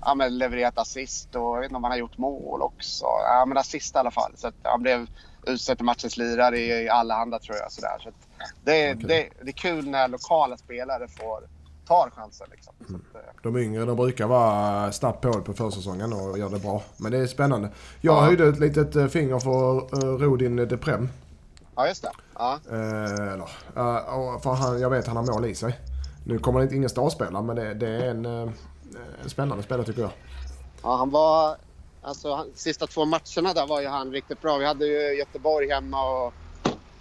ja, 0.00 0.14
men 0.14 0.38
levererat 0.38 0.78
assist. 0.78 1.34
Och 1.34 1.42
jag 1.42 1.60
vet 1.60 1.64
inte 1.64 1.76
om 1.76 1.84
han 1.84 1.92
har 1.92 1.98
gjort 1.98 2.18
mål 2.18 2.62
också. 2.62 3.04
Ja, 3.04 3.44
men 3.48 3.58
assist 3.58 3.94
i 3.94 3.98
alla 3.98 4.10
fall. 4.10 4.32
Så 4.36 4.52
han 4.62 4.82
blev 4.82 5.06
utsedd 5.46 5.76
till 5.76 5.84
matchens 5.84 6.16
lirare 6.16 6.58
i, 6.58 6.88
andra 6.88 7.38
tror 7.38 7.56
jag. 7.56 7.72
Så 7.72 7.80
där. 7.80 7.98
Så 8.02 8.10
det, 8.64 8.82
är- 8.88 8.94
Okej. 8.94 9.06
det, 9.08 9.44
det 9.44 9.50
är 9.50 9.52
kul 9.52 9.88
när 9.88 10.08
lokala 10.08 10.56
spelare 10.56 11.08
får, 11.08 11.40
tar 11.86 12.10
chansen. 12.10 12.46
Liksom. 12.50 12.74
Så 12.88 12.94
att, 12.96 13.24
eh, 13.24 13.30
De 13.42 13.56
yngre 13.56 13.84
de 13.84 13.96
brukar 13.96 14.26
vara 14.26 14.92
snabbt 14.92 15.20
på 15.20 15.32
på 15.40 15.54
försäsongen 15.54 16.12
och 16.12 16.38
gör 16.38 16.48
det 16.50 16.58
bra. 16.58 16.82
Men 16.96 17.12
det 17.12 17.18
är 17.18 17.26
spännande. 17.26 17.68
Jag 18.00 18.20
höjde 18.22 18.48
ett 18.48 18.58
litet 18.60 18.96
eh, 18.96 19.06
finger 19.06 19.38
för 19.38 19.74
uh, 20.04 20.18
Rodin 20.18 20.56
Deprem. 20.56 21.08
Ja, 21.76 21.88
just 21.88 22.02
det. 22.02 22.10
Ja. 22.34 22.60
Eh, 22.70 23.32
eller, 23.32 23.48
eh, 23.76 24.40
för 24.40 24.54
han, 24.54 24.80
jag 24.80 24.90
vet 24.90 25.06
han 25.06 25.16
har 25.16 25.32
mål 25.32 25.44
i 25.44 25.54
sig. 25.54 25.78
Nu 26.26 26.38
kommer 26.38 26.60
det 26.60 26.64
inte 26.64 26.76
ingen 26.76 26.88
startspelare 26.88 27.42
men 27.42 27.56
det, 27.56 27.74
det 27.74 27.88
är 27.88 28.10
en, 28.10 28.26
eh, 28.26 28.48
en 29.22 29.30
spännande 29.30 29.62
spelare 29.62 29.86
tycker 29.86 30.02
jag. 30.02 30.10
Ja, 30.82 30.96
han 30.96 31.10
var... 31.10 31.56
Alltså, 32.02 32.34
han, 32.34 32.46
sista 32.54 32.86
två 32.86 33.04
matcherna 33.04 33.54
där 33.54 33.66
var 33.66 33.80
ju 33.80 33.88
han 33.88 34.12
riktigt 34.12 34.42
bra. 34.42 34.58
Vi 34.58 34.64
hade 34.64 34.86
ju 34.86 35.18
Göteborg 35.18 35.70
hemma 35.70 36.10
och 36.10 36.34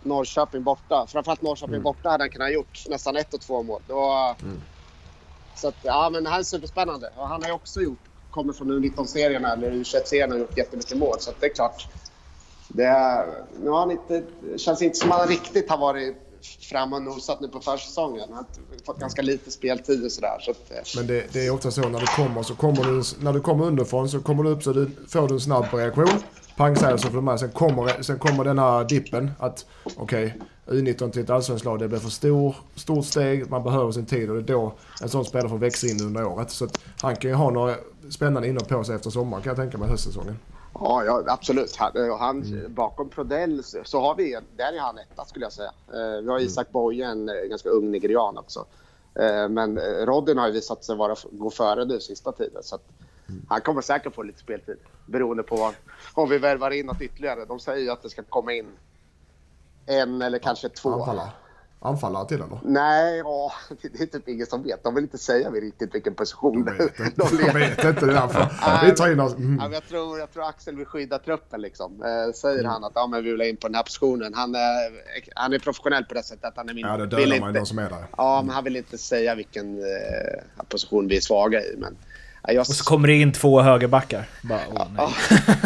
Norrköping 0.04 0.64
borta. 0.64 1.06
Framförallt 1.08 1.42
Norrköping 1.42 1.82
borta 1.82 2.10
hade 2.10 2.24
han 2.24 2.30
kunnat 2.30 2.48
ha 2.48 2.54
gjort 2.54 2.86
nästan 2.90 3.16
ett 3.16 3.34
och 3.34 3.42
två 3.42 3.64
mål. 3.64 3.82
Då, 3.88 4.36
Så 5.56 5.68
att, 5.68 5.76
ja, 5.82 6.10
men 6.10 6.26
han 6.26 6.40
är 6.40 6.44
superspännande. 6.44 7.10
Och 7.16 7.28
han 7.28 7.42
har 7.42 7.50
ju 7.50 7.56
också 7.56 7.82
gjort, 7.82 8.00
kommer 8.32 8.54
från 8.54 8.72
U19-serierna 8.72 9.54
eller 9.54 9.72
U21-serierna 9.72 10.34
och 10.34 10.40
gjort 10.40 10.58
jättemycket 10.58 10.98
mål. 10.98 11.16
Så 11.20 11.32
det 11.40 11.46
är 11.46 11.54
klart. 11.54 11.88
Det, 12.74 12.84
är, 12.84 13.26
nu 13.64 13.70
har 13.70 13.80
han 13.80 13.92
inte, 13.92 14.24
känns 14.58 14.82
inte 14.82 14.98
som 14.98 15.12
att 15.12 15.20
han 15.20 15.28
riktigt 15.28 15.70
har 15.70 15.78
varit 15.78 16.16
fram 16.70 16.94
och 16.94 17.02
nosat 17.02 17.42
nu 17.42 17.48
på 17.48 17.60
försäsongen. 17.60 18.24
Han 18.30 18.38
har 18.38 18.86
fått 18.86 19.00
ganska 19.00 19.22
lite 19.22 19.52
speltid 19.52 20.06
och 20.06 20.12
sådär. 20.12 20.38
Så 20.40 20.52
att, 20.52 20.72
eh. 20.72 20.78
Men 20.96 21.08
det, 21.08 21.34
det 21.34 21.46
är 21.46 21.52
ofta 21.52 21.72
så 21.72 21.90
när 21.90 22.00
du 22.00 22.06
kommer 22.06 22.44
så 22.44 22.56
kommer 22.56 22.84
du, 22.84 23.04
när 23.24 23.34
du 23.34 23.42
kommer 23.42 23.66
underifrån 23.66 24.10
så 24.10 24.20
kommer 24.20 24.44
du 24.44 24.50
upp 24.50 24.64
så 24.64 24.74
du, 24.74 24.90
får 25.08 25.28
du 25.28 25.34
en 25.34 25.40
snabb 25.40 25.66
reaktion. 25.72 26.20
Pang 26.58 26.76
säger 26.76 26.98
så 26.98 27.08
får 27.08 27.16
du 27.16 27.22
med. 27.22 27.40
Sen 27.40 27.52
kommer, 27.52 28.02
sen 28.02 28.20
kommer 28.20 28.44
den 28.44 28.60
här 28.60 28.84
dippen 28.84 29.32
att 29.40 29.66
okej, 29.96 30.38
U19 30.68 31.12
till 31.12 31.22
ett 31.22 31.30
allsvenskt 31.30 31.66
lag 31.66 31.80
det 31.80 31.88
blir 31.88 32.00
för 32.00 32.10
stor, 32.10 32.56
stort 32.76 33.06
steg, 33.06 33.50
man 33.50 33.64
behöver 33.64 33.92
sin 33.92 34.06
tid 34.06 34.30
och 34.30 34.36
det 34.36 34.54
är 34.54 34.56
då 34.56 34.74
en 35.02 35.10
sån 35.10 35.26
spelare 35.26 35.50
får 35.50 35.58
växa 35.58 35.88
in 35.88 36.02
under 36.02 36.26
året. 36.26 36.52
Så 36.52 36.66
att 36.66 36.80
han 37.02 37.16
kan 37.16 37.30
ju 37.32 37.36
ha 37.36 37.50
några 37.50 37.76
spännande 38.10 38.48
inhopp 38.48 38.68
på 38.68 38.84
sig 38.84 38.96
efter 38.96 39.10
sommaren 39.10 39.44
kan 39.44 39.50
jag 39.50 39.58
tänka 39.58 39.78
mig 39.78 39.90
höstsäsongen. 39.90 40.38
Ja, 40.74 41.04
ja 41.06 41.24
absolut. 41.28 41.76
Han, 41.76 41.98
eh, 42.10 42.18
han, 42.18 42.66
Bakom 42.70 43.10
Prodell 43.10 43.64
så- 43.84 44.00
har 44.02 44.16
vi 44.16 44.38
där 44.58 44.74
är 44.74 44.80
han 44.80 44.98
etta 44.98 45.26
skulle 45.26 45.46
jag 45.46 45.54
säga. 45.54 45.72
Eh, 45.94 46.22
Vi 46.22 46.30
har 46.30 46.40
Isak 46.40 46.72
Boye, 46.72 47.06
en 47.06 47.30
eh, 47.30 47.36
ganska 47.36 47.70
ung 47.70 47.92
nigerian 47.92 48.38
också. 48.38 48.66
Men 49.50 49.80
Rodin 49.80 50.38
har 50.38 50.48
ju 50.48 50.54
visat 50.54 50.84
sig 50.84 50.96
vara, 50.96 51.16
gå 51.32 51.50
före 51.50 51.86
nu 51.86 52.00
sista 52.00 52.32
tiden. 52.32 52.64
Så 52.64 52.76
att 52.76 52.82
Han 53.50 53.62
kommer 53.62 53.82
säkert 53.82 54.16
få 54.16 54.24
lite 54.24 54.40
speltid 54.40 54.78
beroende 55.06 55.44
på 55.44 55.56
vad, 55.56 55.74
om 56.14 56.30
vi 56.30 56.38
värvar 56.38 56.72
in 56.72 56.86
något 56.86 57.02
ytterligare. 57.02 57.46
De 57.46 57.60
säger 57.60 57.84
ju 57.84 57.90
att 57.90 58.02
det 58.02 58.10
ska 58.10 58.24
komma 58.24 58.54
in 58.54 58.66
en 59.86 60.22
eller 60.22 60.40
kanske 60.40 60.70
två. 60.70 60.90
Anfallare. 60.94 61.30
Anfallare 61.84 62.28
till 62.28 62.42
eller? 62.42 62.60
Nej, 62.64 63.18
ja, 63.18 63.52
det 63.82 64.02
är 64.02 64.06
typ 64.06 64.30
ingen 64.30 64.46
som 64.46 64.64
vet. 64.64 64.84
De 64.84 64.96
vill 64.96 65.04
inte 65.04 65.18
säga 65.18 65.50
riktigt 65.50 65.96
vilken 65.96 66.16
position 66.16 66.64
Jag 66.68 66.74
vet 66.74 67.00
inte. 67.00 67.38
de 67.46 67.60
vet 67.60 67.84
inte. 67.86 68.06
Det 68.06 68.12
är 68.12 68.16
därför. 68.16 68.86
Vi 68.86 68.92
tar 68.92 69.12
in 69.12 69.20
oss. 69.20 69.36
Mm. 69.36 69.60
Ja, 69.62 69.70
jag, 69.74 69.88
tror, 69.88 70.20
jag 70.20 70.34
tror 70.34 70.48
Axel 70.50 70.76
vill 70.76 70.86
skydda 70.86 71.20
truppen. 71.20 71.62
Liksom. 71.62 72.04
Eh, 72.04 72.34
säger 72.34 72.64
han 72.64 72.84
att 72.84 72.92
ja, 72.96 73.08
men 73.08 73.24
vi 73.24 73.32
vill 73.32 73.40
ha 73.40 73.48
in 73.48 73.58
på 73.58 73.68
den 73.68 73.76
här 73.76 73.84
positionen. 73.84 74.34
Han 74.34 74.56
är, 74.56 74.92
han 75.36 75.54
är 75.54 75.60
professionell 75.60 76.04
på 76.04 76.14
det 76.14 76.24
sättet 76.24 76.46
att 76.46 76.58
han 76.58 76.70
är 76.70 76.74
min, 76.74 76.86
Ja, 76.86 76.98
det 76.98 77.06
dödar 77.06 77.40
man 77.40 77.50
inte, 77.50 77.60
de 77.60 77.66
som 77.66 77.80
är 77.80 77.90
där. 77.90 78.06
Ja, 78.18 78.42
men 78.46 78.56
han 78.56 78.64
vill 78.64 78.76
inte 78.76 78.98
säga 78.98 79.36
vilken 79.36 79.78
eh, 79.78 80.64
position 80.70 81.08
vi 81.08 81.18
är 81.18 81.22
svaga 81.22 81.62
i. 81.62 81.76
Men, 81.78 81.98
ja, 82.44 82.54
jag, 82.54 82.62
Och 82.62 82.68
så 82.68 82.84
kommer 82.84 83.08
det 83.08 83.14
in 83.14 83.32
två 83.32 83.62
högerbackar. 83.62 84.30
Bara, 84.42 84.88
nej. 84.98 85.08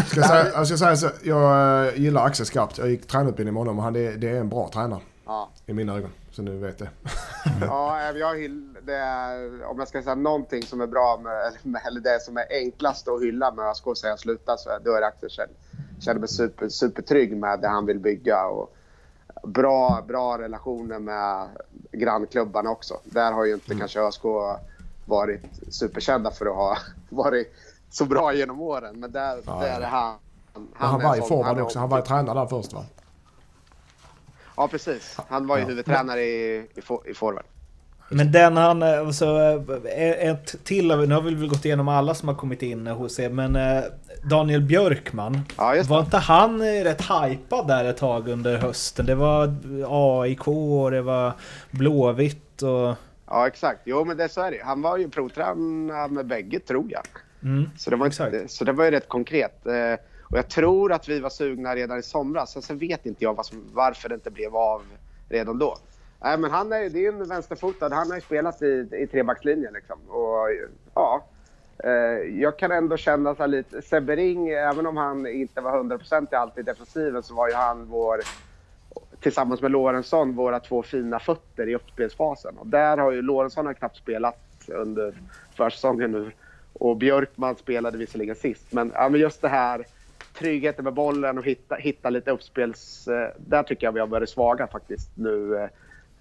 Ska 0.08 0.20
jag, 0.20 0.30
säga, 0.30 0.46
jag 0.54 0.68
ska 0.68 0.78
säga 0.78 0.96
så, 0.96 1.10
jag 1.24 1.88
eh, 1.88 2.02
gillar 2.02 2.26
Axel 2.26 2.46
skarpt. 2.46 2.78
Jag 2.78 2.90
gick 2.90 3.08
tränarutbildning 3.08 3.54
med 3.54 3.62
honom 3.62 3.78
och 3.78 3.84
han 3.84 3.96
är, 3.96 4.12
det 4.12 4.30
är 4.30 4.40
en 4.40 4.50
bra 4.50 4.70
tränare. 4.74 5.02
Ja, 5.28 5.50
I 5.66 5.74
mina 5.74 5.96
ögon. 5.98 6.10
Så 6.32 6.42
nu 6.42 6.58
vet 6.58 6.78
det. 6.78 6.90
ja, 7.62 8.12
jag 8.12 8.36
hyll, 8.40 8.78
är, 8.88 9.66
om 9.66 9.80
jag 9.80 9.88
ska 9.88 10.02
säga 10.04 10.16
någonting 10.16 10.64
som 10.64 10.82
är 10.82 10.88
bra 10.88 11.20
med, 11.24 11.54
eller 11.88 12.02
det 12.02 12.22
som 12.22 12.38
är 12.38 12.46
enklast 12.50 13.08
att 13.08 13.22
hylla 13.22 13.52
med 13.52 13.66
ÖSK 13.66 13.88
och 13.88 13.98
säga 13.98 14.18
sluta 14.18 14.58
så 14.58 14.70
då 14.84 14.92
är 14.94 15.02
det 15.02 15.08
Axel 15.08 15.30
Kjell. 15.30 15.50
Känner 16.00 16.20
mig 16.20 16.30
super, 16.30 16.70
supertrygg 16.70 17.38
med 17.38 17.60
det 17.60 17.68
han 17.68 17.86
vill 17.86 18.00
bygga. 18.00 18.46
Och 18.46 18.76
bra, 19.44 20.04
bra 20.08 20.38
relationer 20.38 21.00
med 21.00 21.48
grannklubbarna 21.92 22.70
också. 22.70 23.00
Där 23.04 23.32
har 23.32 23.46
ju 23.46 23.54
inte 23.54 23.76
kanske 23.76 24.00
ÖSK 24.02 24.22
varit 25.06 25.42
superkända 25.70 26.32
för 26.32 26.46
att 26.46 26.56
ha 26.56 26.78
varit 27.10 27.54
så 27.90 28.06
bra 28.06 28.34
genom 28.34 28.62
åren. 28.62 29.00
Men 29.00 29.12
där, 29.12 29.40
Ja, 29.46 29.60
där 29.62 29.82
är 29.82 29.86
han. 29.86 30.16
Han 30.74 31.02
är 31.02 31.06
var 31.06 31.16
i 31.16 31.20
sån- 31.20 31.28
forward 31.28 31.60
också. 31.60 31.80
Han 31.80 31.90
var 31.90 31.98
ju 31.98 32.04
tränare 32.06 32.40
där 32.40 32.46
först 32.46 32.74
va? 32.74 32.86
Ja, 34.58 34.68
precis. 34.68 35.18
Han 35.30 35.48
var 35.48 35.58
ju 35.58 35.64
Ja. 35.64 35.70
huvudtränare 35.70 36.22
i, 36.22 36.68
i, 36.76 36.82
for- 36.82 37.08
i 37.10 37.14
forward. 37.14 37.44
Men 38.10 38.32
den 38.32 38.58
han, 38.58 38.84
eh, 38.84 39.10
så, 39.10 39.38
eh, 39.98 40.30
ett 40.30 40.56
till, 40.64 40.88
nu 40.88 41.14
har 41.16 41.22
vi 41.22 41.34
väl 41.36 41.48
gått 41.50 41.66
igenom 41.66 41.88
alla 41.88 42.14
som 42.16 42.28
har 42.28 42.36
kommit 42.36 42.62
in 42.62 42.88
hos 42.88 43.20
er, 43.20 43.30
men 43.30 43.56
eh, 43.56 43.84
Daniel 44.30 44.62
Björkman. 44.62 45.40
Ja. 45.58 45.76
Var 45.90 46.00
inte 46.00 46.18
han 46.18 46.62
eh, 46.62 46.84
rätt 46.84 47.02
hypad 47.02 47.68
där 47.68 47.86
ett 47.86 47.98
tag 47.98 48.28
under 48.30 48.58
hösten? 48.58 49.06
Det 49.06 49.16
var 49.16 49.56
AIK 49.88 50.48
och 50.48 50.92
det 50.92 51.02
var 51.02 51.32
Blåvitt 51.72 52.62
och... 52.62 52.96
Ja, 53.30 53.48
exakt. 53.48 53.82
Jo, 53.86 54.06
men 54.06 54.18
det 54.18 54.30
så 54.30 54.42
är 54.42 54.52
det. 54.52 54.62
Han 54.64 54.82
var 54.82 54.98
ju 54.98 55.10
provtränare 55.10 56.08
med 56.08 56.28
bägge, 56.28 56.60
tror 56.60 56.86
jag. 56.90 57.04
Mm, 57.44 57.70
Så 57.78 57.90
det 57.90 57.96
var, 57.96 58.08
exakt. 58.08 58.52
så 58.52 58.64
det 58.64 58.72
var 58.72 58.86
ju 58.86 58.92
rätt 58.92 59.08
konkret. 59.10 59.62
Och 60.30 60.38
jag 60.38 60.50
tror 60.50 60.92
att 60.92 61.10
vi 61.10 61.20
var 61.20 61.30
sugna 61.30 61.76
redan 61.76 62.00
i 62.00 62.04
somras. 62.04 62.52
Sen 62.52 62.62
så 62.62 62.74
vet 62.74 63.06
inte 63.06 63.24
jag 63.24 63.40
varför 63.74 64.10
det 64.10 64.16
inte 64.16 64.32
blev 64.32 64.56
av 64.56 64.82
redan 65.30 65.60
då. 65.60 65.78
Nej, 66.22 66.38
men 66.38 66.52
han 66.52 66.74
är, 66.74 66.90
det 66.90 67.06
är 67.06 67.12
en 67.12 67.28
vänsterfotad. 67.28 67.90
Han 67.94 68.10
har 68.10 68.16
ju 68.16 68.22
spelat 68.22 68.62
i, 68.62 68.90
i 68.92 69.08
trebackslinjen. 69.08 69.74
Liksom. 69.74 69.98
Och, 70.10 70.50
ja, 70.94 71.26
eh, 71.84 71.92
jag 72.42 72.60
kan 72.60 72.72
ändå 72.72 72.98
känna 72.98 73.36
så 73.36 73.42
här 73.42 73.48
lite... 73.48 73.82
Sebbe 73.82 74.16
Ring, 74.16 74.50
även 74.50 74.86
om 74.86 74.98
han 74.98 75.28
inte 75.28 75.62
var 75.62 75.84
100% 75.84 76.28
i 76.32 76.36
allt 76.36 76.58
i 76.58 76.62
defensiven 76.62 77.24
så 77.24 77.34
var 77.34 77.48
ju 77.48 77.54
han 77.54 77.86
vår 77.86 78.22
tillsammans 79.22 79.62
med 79.62 79.72
Lorentzon 79.72 80.36
våra 80.36 80.60
två 80.60 80.84
fina 80.84 81.20
fötter 81.20 81.70
i 81.70 81.76
uppspelsfasen. 81.76 82.58
Och 82.58 82.68
där 82.68 82.98
har 82.98 83.12
ju 83.12 83.22
Lorentzon 83.22 83.66
har 83.66 83.74
knappt 83.74 83.98
spelat 83.98 84.40
under 84.68 85.14
försäsongen 85.56 86.12
nu. 86.12 86.32
Och 86.74 86.98
Björkman 86.98 87.56
spelade 87.56 87.98
visserligen 87.98 88.36
sist. 88.36 88.74
Men, 88.74 88.92
ja, 88.96 89.10
men 89.10 89.22
just 89.22 89.42
det 89.42 89.48
här 89.48 89.86
tryggheten 90.38 90.84
med 90.84 90.94
bollen 90.94 91.38
och 91.38 91.46
hitta, 91.46 91.76
hitta 91.76 92.10
lite 92.10 92.32
uppspels... 92.32 93.08
Eh, 93.08 93.30
där 93.38 93.64
tycker 93.64 93.88
jag 93.88 93.92
vi 93.92 94.00
har 94.00 94.08
varit 94.08 94.30
svaga 94.30 94.68
faktiskt 94.68 95.12
nu 95.16 95.56
eh, 95.56 95.70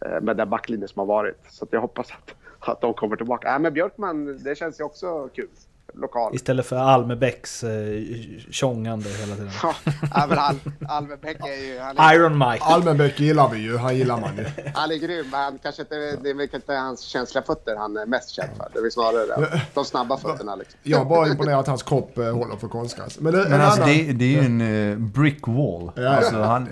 eh, 0.01 0.21
med 0.21 0.37
den 0.37 0.51
backlinjen 0.51 0.89
som 0.89 1.01
har 1.01 1.07
varit. 1.07 1.39
Så 1.49 1.65
att 1.65 1.73
jag 1.73 1.81
hoppas 1.81 2.11
att, 2.11 2.35
att 2.71 2.81
de 2.81 2.95
kommer 2.95 3.17
tillbaka. 3.17 3.55
Äh, 3.55 3.59
men 3.59 3.73
Björkman, 3.73 4.39
det 4.45 4.59
känns 4.59 4.81
ju 4.81 4.85
också 4.85 5.29
kul. 5.29 5.49
Lokal. 5.95 6.35
Istället 6.35 6.67
för 6.67 6.77
Almebäcks 6.77 7.65
eh, 7.65 8.03
tjongande 8.51 9.09
hela 9.09 9.37
tiden. 9.37 9.51
Ja, 9.63 10.27
men 10.29 10.39
Al, 10.39 10.57
Alvebäck 10.89 11.37
är 11.41 11.65
ju... 11.67 11.79
Han 11.81 11.99
är, 11.99 12.15
Iron 12.15 12.39
Mike. 12.39 12.65
Almenbäck 12.65 13.21
gillar 13.21 13.49
vi 13.49 13.59
ju. 13.59 13.77
Han 13.77 13.97
gillar 13.97 14.21
man 14.21 14.37
ju. 14.37 14.47
Han 14.75 14.91
är 14.91 14.97
grym, 14.97 15.27
men 15.31 15.41
han 15.41 15.59
kanske 15.63 15.83
inte, 15.83 16.17
det 16.23 16.31
är 16.31 16.55
inte 16.55 16.73
hans 16.73 17.01
känsliga 17.01 17.45
fötter 17.45 17.77
han 17.77 17.97
är 17.97 18.07
mest 18.07 18.31
känd 18.31 18.51
för. 18.57 18.69
Det 18.73 18.87
är 18.87 18.91
snarare. 18.91 19.63
De 19.75 19.85
snabba 19.85 20.17
fötterna 20.17 20.57
liksom. 20.57 20.81
Jag 20.83 21.01
är 21.01 21.05
bara 21.05 21.29
imponerad 21.29 21.61
att 21.61 21.67
hans 21.67 21.83
kropp 21.83 22.19
eh, 22.19 22.33
håller 22.33 22.57
för 22.57 22.69
konstgräs. 22.69 23.21
Men, 23.21 23.33
det, 23.33 23.45
en 23.45 23.51
Men 23.51 23.61
alltså 23.61 23.83
annan... 23.83 23.95
det, 23.95 24.13
det 24.13 24.25
är 24.25 24.43
ju 24.43 24.47
en 24.47 24.61
eh, 24.93 24.99
brick 24.99 25.47
wall. 25.47 25.93
Ja. 25.95 26.09
Alltså 26.09 26.43
han, 26.43 26.69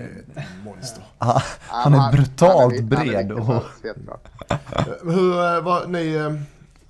Monster. 0.65 1.05
han, 1.19 1.41
han 1.67 1.95
är 1.95 2.13
brutalt 2.13 2.75
han 2.75 2.75
är 2.75 2.83
bred 2.83 3.09
riktigt 3.09 3.39
och... 3.39 3.47
vass, 3.47 3.65
helt 3.83 4.05
klart. 4.05 4.29
Hur, 5.03 5.57
eh, 5.57 5.61
vad, 5.63 5.91
ni, 5.91 6.15
eh, 6.15 6.33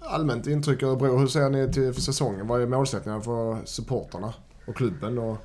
allmänt 0.07 0.47
intryck 0.47 0.83
Örebro, 0.83 1.17
hur 1.17 1.27
ser 1.27 1.51
ni 1.51 1.73
till 1.73 1.93
för 1.95 2.01
säsongen? 2.01 2.47
Vad 2.47 2.63
är 2.63 2.67
målsättningen 2.67 3.23
för 3.23 3.59
supporterna 3.65 4.35
och 4.67 4.77
klubben? 4.77 5.19
Och, 5.19 5.37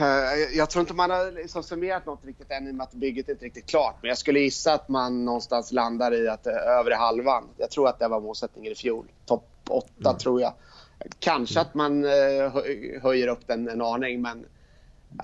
Eh, 0.00 0.56
Jag 0.56 0.70
tror 0.70 0.80
inte 0.80 0.94
man 0.94 1.10
har 1.10 1.32
liksom 1.32 1.62
summerat 1.62 2.06
något 2.06 2.24
riktigt 2.24 2.50
än 2.50 2.68
i 2.68 2.70
och 2.70 2.74
med 2.74 2.84
att 2.84 2.92
bygget 2.94 3.28
inte 3.28 3.42
är 3.42 3.46
riktigt 3.46 3.66
klart. 3.66 3.94
Men 4.00 4.08
jag 4.08 4.18
skulle 4.18 4.40
gissa 4.40 4.72
att 4.74 4.88
man 4.88 5.24
någonstans 5.24 5.72
landar 5.72 6.14
i 6.14 6.28
att 6.28 6.46
är 6.46 6.78
övre 6.80 6.94
halvan. 6.94 7.44
Jag 7.56 7.70
tror 7.70 7.88
att 7.88 7.98
det 7.98 8.08
var 8.08 8.20
målsättningen 8.20 8.72
i 8.72 8.74
fjol. 8.74 9.06
Topp 9.26 9.48
åtta 9.68 10.12
tror 10.14 10.40
jag. 10.40 10.52
Kanske 11.18 11.60
att 11.60 11.74
man 11.74 12.04
eh, 12.04 12.10
hö- 12.52 13.00
höjer 13.02 13.28
upp 13.28 13.46
den 13.46 13.68
en 13.68 13.82
aning 13.82 14.22
men 14.22 14.44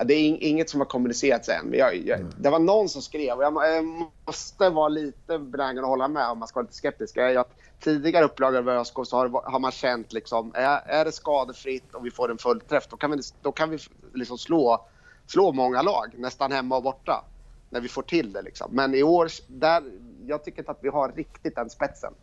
det 0.05 0.13
är 0.13 0.19
ing- 0.19 0.37
inget 0.41 0.69
som 0.69 0.79
har 0.79 0.85
kommunicerats 0.85 1.49
än. 1.49 1.65
Men 1.65 1.79
Jag, 1.79 1.95
jag, 1.95 2.19
det 2.39 2.49
var 2.49 2.59
någon 2.59 2.89
som 2.89 3.01
skrev 3.01 3.37
och 3.37 3.43
jag 3.43 3.53
må- 3.53 3.63
jag 3.65 3.85
måste 4.25 4.69
vara 4.69 4.87
lite 4.89 5.39
benägen 5.39 5.79
att 5.83 5.89
hålla 5.89 6.07
med 6.07 6.27
om 6.29 6.39
man 6.39 6.47
ska 6.47 6.57
vara 6.59 6.63
lite 6.63 6.75
skeptisk. 6.75 7.17
att 7.17 7.55
tidigare 7.79 8.25
upplagor 8.25 8.57
av 8.57 8.69
ÖSK 8.69 8.93
så 9.05 9.17
har, 9.17 9.51
har 9.51 9.59
man 9.59 9.71
känt 9.71 10.13
liksom, 10.13 10.51
är, 10.55 10.81
är 10.85 11.05
det 11.05 11.11
skadefritt 11.11 11.93
och 11.95 12.05
vi 12.05 12.11
får 12.11 12.31
en 12.31 12.37
fullträff 12.37 12.87
då 12.87 12.97
kan 12.97 13.11
vi, 13.11 13.17
då 13.41 13.51
kan 13.51 13.69
vi 13.69 13.77
liksom 14.13 14.37
slå, 14.37 14.85
slå 15.27 15.51
många 15.51 15.81
lag, 15.81 16.13
nästan 16.17 16.51
hemma 16.51 16.77
och 16.77 16.83
borta. 16.83 17.25
När 17.69 17.81
vi 17.81 17.87
får 17.87 18.01
till 18.01 18.33
det 18.33 18.41
liksom. 18.41 18.67
Men 18.75 18.93
i 18.95 19.03
år, 19.03 19.27
där, 19.47 19.83
jag 20.27 20.43
tycker 20.43 20.59
inte 20.59 20.71
att 20.71 20.79
vi 20.81 20.89
har 20.89 21.11
riktigt 21.11 21.55
den 21.55 21.69
spetsen. 21.69 22.13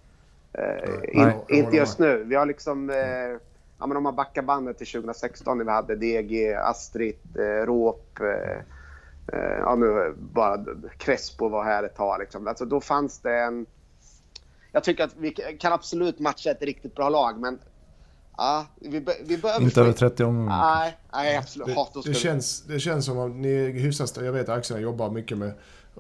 Eh, 0.53 0.65
in, 0.95 1.23
Nej, 1.23 1.37
jag 1.49 1.59
inte 1.59 1.77
just 1.77 1.99
nu. 1.99 2.25
Vi 2.25 2.35
har 2.35 2.47
liksom... 2.47 2.91
Eh, 2.91 2.97
ja, 3.79 3.87
men 3.87 3.97
om 3.97 4.03
man 4.03 4.17
backar 4.17 4.43
bandet 4.43 4.79
till 4.79 4.87
2016 4.87 5.59
när 5.59 5.65
vi 5.65 5.71
hade 5.71 5.97
DG, 5.97 6.55
Astrid, 6.55 7.17
eh, 7.39 7.67
Råp. 7.67 8.21
Eh, 8.21 8.59
eh, 9.33 9.59
ja, 9.59 9.75
nu 9.75 10.15
bara 10.19 10.65
Crespo 10.99 11.49
var 11.49 11.65
här 11.65 11.85
ett 11.85 11.97
tag. 11.97 12.21
Liksom. 12.21 12.49
Alltså, 12.49 12.65
då 12.65 12.81
fanns 12.81 13.19
det 13.19 13.39
en... 13.39 13.67
Jag 14.73 14.85
tycker 14.85 15.05
att 15.05 15.17
vi 15.17 15.31
kan 15.31 15.73
absolut 15.73 16.19
matcha 16.19 16.51
ett 16.51 16.63
riktigt 16.63 16.95
bra 16.95 17.09
lag, 17.09 17.41
men... 17.41 17.59
Ja, 18.37 18.67
vi, 18.77 19.01
be, 19.01 19.13
vi 19.25 19.39
behöver... 19.39 19.65
Inte 19.65 19.81
över 19.81 19.93
30 19.93 20.25
omgångar. 20.25 20.59
Nej, 20.59 20.99
nej 21.13 21.37
absolut. 21.37 21.77
det, 21.95 22.09
det, 22.11 22.15
känns, 22.15 22.63
det 22.63 22.81
känns 22.81 23.07
som 23.07 23.19
att 23.19 23.31
ni 23.31 23.53
är 23.53 23.71
hyfsat, 23.71 24.17
jag 24.17 24.33
vet 24.33 24.49
att 24.49 24.59
Axel 24.59 24.83
jobbar 24.83 25.11
mycket 25.11 25.39
med 25.39 25.53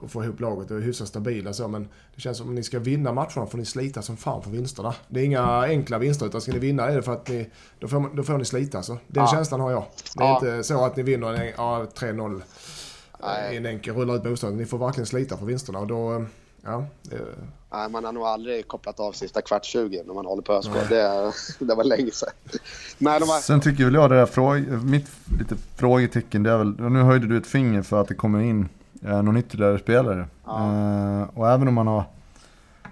att 0.04 0.10
få 0.10 0.24
ihop 0.24 0.40
laget 0.40 0.70
och 0.70 0.76
är 0.76 0.80
hyfsat 0.80 1.08
stabila 1.08 1.52
så 1.52 1.68
men 1.68 1.88
det 2.14 2.20
känns 2.20 2.38
som 2.38 2.48
att 2.48 2.54
ni 2.54 2.62
ska 2.62 2.78
vinna 2.78 3.12
matcherna 3.12 3.46
får 3.46 3.58
ni 3.58 3.64
slita 3.64 4.02
som 4.02 4.16
fan 4.16 4.42
för 4.42 4.50
vinsterna. 4.50 4.94
Det 5.08 5.20
är 5.20 5.24
inga 5.24 5.42
enkla 5.62 5.98
vinster 5.98 6.26
utan 6.26 6.40
ska 6.40 6.52
ni 6.52 6.58
vinna 6.58 6.88
är 6.88 6.96
det 6.96 7.02
för 7.02 7.12
att 7.12 7.28
ni, 7.28 7.50
då 7.78 7.88
får, 7.88 8.16
då 8.16 8.22
får 8.22 8.38
ni 8.38 8.44
slita 8.44 8.76
alltså. 8.78 8.92
Den 9.06 9.22
Ja. 9.24 9.30
känslan 9.32 9.60
har 9.60 9.70
jag. 9.70 9.84
Det 10.16 10.24
är 10.24 10.26
Ja. 10.28 10.34
inte 10.34 10.64
så 10.64 10.84
att 10.84 10.96
ni 10.96 11.02
vinner 11.02 11.32
en, 11.34 11.52
ja, 11.56 11.86
3-0 11.94 12.42
Nej. 13.22 13.54
i 13.54 13.56
en 13.56 13.66
enkel, 13.66 13.94
rulla 13.94 14.14
ut 14.14 14.22
bostaden. 14.22 14.56
Ni 14.56 14.66
får 14.66 14.78
verkligen 14.78 15.06
slita 15.06 15.36
för 15.36 15.46
vinsterna 15.46 15.78
och 15.78 15.86
då, 15.86 16.24
ja. 16.64 16.84
Det, 17.02 17.18
Nej, 17.72 17.88
man 17.90 18.04
har 18.04 18.12
nog 18.12 18.22
aldrig 18.22 18.68
kopplat 18.68 19.00
av 19.00 19.12
sista 19.12 19.42
kvart 19.42 19.64
20 19.64 20.02
när 20.06 20.14
man 20.14 20.26
håller 20.26 20.42
på 20.42 20.52
ÖSK. 20.52 20.70
Det, 20.88 21.32
det 21.58 21.74
var 21.74 21.84
länge 21.84 22.10
sedan. 22.10 22.28
De 22.98 23.06
har, 23.06 23.40
Sen 23.40 23.60
tycker 23.60 23.84
väl 23.84 23.94
jag 23.94 24.10
det 24.10 24.16
där 24.16 24.26
fråg, 24.26 24.60
mitt 24.84 25.06
lite 25.38 25.56
frågetecken 25.76 26.42
det 26.42 26.50
är 26.50 26.58
väl, 26.58 26.80
och 26.84 26.92
nu 26.92 27.02
höjde 27.02 27.26
du 27.26 27.36
ett 27.38 27.46
finger 27.46 27.82
för 27.82 28.00
att 28.00 28.08
det 28.08 28.14
kommer 28.14 28.40
in 28.40 28.68
eh, 29.04 29.22
någon 29.22 29.36
ytterligare 29.36 29.78
spelare. 29.78 30.26
Eh, 30.46 31.38
och 31.38 31.50
även 31.50 31.68
om 31.68 31.74
man 31.74 31.86
har 31.86 32.04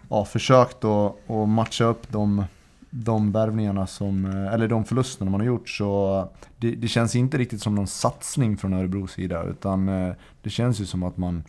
ja, 0.08 0.24
försökt 0.24 0.84
att, 0.84 1.30
att 1.30 1.48
matcha 1.48 1.84
upp 1.84 2.12
de, 2.12 2.44
de 2.90 3.32
värvningarna 3.32 3.86
som, 3.86 4.24
eh, 4.24 4.54
eller 4.54 4.68
de 4.68 4.84
förlusterna 4.84 5.30
man 5.30 5.40
har 5.40 5.46
gjort 5.46 5.68
så 5.68 6.28
det, 6.56 6.70
det 6.70 6.88
känns 6.88 7.16
inte 7.16 7.38
riktigt 7.38 7.62
som 7.62 7.74
någon 7.74 7.86
satsning 7.86 8.56
från 8.56 8.72
Örebros 8.72 9.12
sida 9.12 9.42
utan 9.42 9.88
eh, 9.88 10.14
det 10.42 10.50
känns 10.50 10.80
ju 10.80 10.86
som 10.86 11.02
att 11.02 11.16
man, 11.16 11.44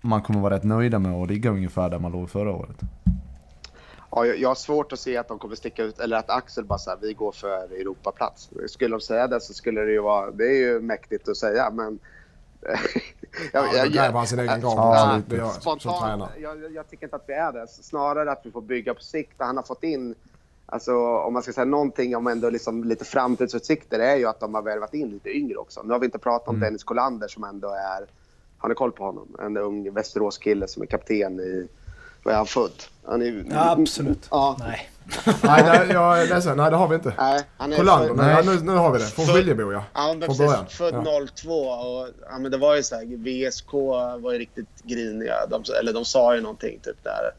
man 0.00 0.22
kommer 0.22 0.40
vara 0.40 0.54
rätt 0.54 0.64
nöjda 0.64 0.98
med 0.98 1.12
att 1.12 1.28
ligga 1.28 1.50
ungefär 1.50 1.90
där 1.90 1.98
man 1.98 2.12
låg 2.12 2.30
förra 2.30 2.52
året. 2.52 2.76
ja, 4.10 4.26
jag 4.26 4.38
jag 4.38 4.48
har 4.48 4.54
svårt 4.54 4.92
att 4.92 5.00
se 5.00 5.16
att 5.16 5.28
de 5.28 5.38
kommer 5.38 5.54
sticka 5.54 5.82
ut, 5.82 5.98
eller 5.98 6.16
att 6.16 6.30
Axel 6.30 6.64
bara 6.64 6.78
säger 6.78 6.98
vi 7.00 7.12
går 7.12 7.32
för 7.32 7.80
Europaplats. 7.80 8.50
Skulle 8.68 8.94
de 8.94 9.00
säga 9.00 9.26
det 9.26 9.40
så 9.40 9.54
skulle 9.54 9.80
det 9.80 9.92
ju 9.92 10.00
vara, 10.00 10.30
det 10.30 10.44
är 10.44 10.58
ju 10.58 10.80
mäktigt 10.80 11.28
att 11.28 11.36
säga 11.36 11.70
men... 11.70 11.98
ja, 13.52 13.62
då 13.84 13.90
gräver 13.90 14.12
han 14.18 14.26
sin 14.26 14.38
egen 14.38 14.60
grav. 14.60 14.72
Ja, 14.76 15.20
det 15.26 15.36
gör, 15.36 15.48
Spontant, 15.48 16.30
jag, 16.40 16.62
jag- 16.62 16.72
jag 16.72 16.90
tycker 16.90 17.06
inte 17.06 17.16
att 17.16 17.24
vi 17.26 17.32
är 17.32 17.52
det. 17.52 17.66
Snarare 17.68 18.32
att 18.32 18.40
vi 18.44 18.50
får 18.50 18.60
bygga 18.60 18.94
på 18.94 19.00
sikt. 19.02 19.34
Han 19.38 19.56
har 19.56 19.64
fått 19.64 19.82
in 19.82 20.14
Alltså, 20.68 20.96
om 21.18 21.32
man 21.32 21.42
ska 21.42 21.52
säga 21.52 21.64
någonting 21.64 22.16
om 22.16 22.26
ändå 22.26 22.50
liksom 22.50 22.84
lite 22.84 23.04
framtidsutsikter 23.04 23.98
är 23.98 24.16
ju 24.16 24.26
att 24.26 24.40
de 24.40 24.54
har 24.54 24.62
värvat 24.62 24.94
in 24.94 25.08
lite 25.10 25.30
yngre 25.36 25.56
också. 25.56 25.82
Nu 25.82 25.92
har 25.92 25.98
vi 26.00 26.06
inte 26.06 26.18
pratat 26.18 26.48
om 26.48 26.60
Dennis 26.60 26.84
Kolander 26.84 27.28
som 27.28 27.44
ändå 27.44 27.68
är, 27.68 28.06
har 28.58 28.68
ni 28.68 28.74
koll 28.74 28.92
på 28.92 29.04
honom? 29.04 29.36
En 29.42 29.56
ung 29.56 29.92
Västeråskille 29.92 30.68
som 30.68 30.82
är 30.82 30.86
kapten 30.86 31.40
i, 31.40 31.68
vad 32.26 32.32
är 32.32 32.36
han 32.36 32.46
född? 32.46 32.82
Han 33.06 33.22
är, 33.22 33.44
Ja, 33.50 33.70
absolut. 33.70 34.28
Ja. 34.30 34.56
Nej. 34.58 34.90
Nej, 35.42 35.62
nej, 35.62 35.86
jag 35.92 36.22
är 36.22 36.26
ledsen. 36.28 36.56
Nej, 36.56 36.70
det 36.70 36.76
har 36.76 36.88
vi 36.88 36.94
inte. 36.94 37.12
Nej, 37.18 37.40
han 37.56 37.72
är 37.72 37.76
Kolander, 37.76 38.08
född- 38.08 38.16
nej, 38.16 38.46
nu, 38.46 38.60
nu 38.60 38.72
har 38.72 38.90
vi 38.92 38.98
det. 38.98 39.04
Från 39.04 39.26
Skiljebo 39.26 39.72
ja. 39.72 39.84
Ja, 39.94 40.06
men 40.06 40.20
Från 40.20 40.20
precis. 40.20 40.46
början. 40.46 40.66
Född 40.68 40.94
Ja. 40.94 41.26
02 41.34 41.50
och 41.50 42.08
ja, 42.30 42.38
men 42.38 42.50
det 42.50 42.56
var 42.58 42.76
ju 42.76 42.82
så 42.82 42.94
här, 42.94 43.04
VSK 43.48 43.72
var 44.22 44.32
ju 44.32 44.38
riktigt 44.38 44.82
griniga. 44.82 45.34
De, 45.50 45.62
eller 45.80 45.92
de 45.92 46.04
sa 46.04 46.34
ju 46.34 46.40
någonting 46.40 46.80
typ 46.82 46.96
där. 47.04 47.30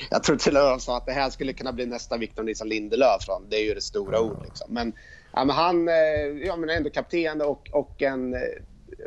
Jag 0.10 0.22
tror 0.22 0.36
till 0.36 0.56
och 0.56 0.62
med 0.62 0.72
de 0.72 0.80
sa 0.80 0.96
att 0.96 1.06
det 1.06 1.12
här 1.12 1.30
skulle 1.30 1.52
kunna 1.52 1.72
bli 1.72 1.86
nästa 1.86 2.16
Victor 2.16 2.42
Nilsson 2.42 2.68
Lindelöf. 2.68 3.22
Från. 3.24 3.42
Det 3.48 3.56
är 3.56 3.64
ju 3.64 3.74
det 3.74 3.80
stora 3.80 4.20
ord 4.20 4.38
liksom. 4.44 4.66
Men, 4.74 4.92
ja, 5.32 5.44
men 5.44 5.56
han 5.56 5.88
eh, 5.88 5.94
ja, 6.46 6.56
men 6.56 6.70
är 6.70 6.74
ändå 6.74 6.90
kapten 6.90 7.40
och, 7.42 7.68
och 7.72 8.02
en 8.02 8.34
eh, 8.34 8.40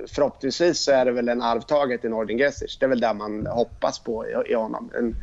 förhoppningsvis 0.07 0.79
så 0.79 0.91
är 0.91 1.05
det 1.05 1.11
väl 1.11 1.29
en 1.29 1.41
arvtagare 1.41 1.97
till 1.97 2.09
Nordin 2.09 2.37
Gesic. 2.37 2.77
Det 2.79 2.85
är 2.85 2.89
väl 2.89 2.99
det 2.99 3.13
man 3.13 3.47
hoppas 3.47 3.99
på 3.99 4.27
i, 4.27 4.51
i 4.51 4.53
honom. 4.53 4.91
En, 4.97 5.15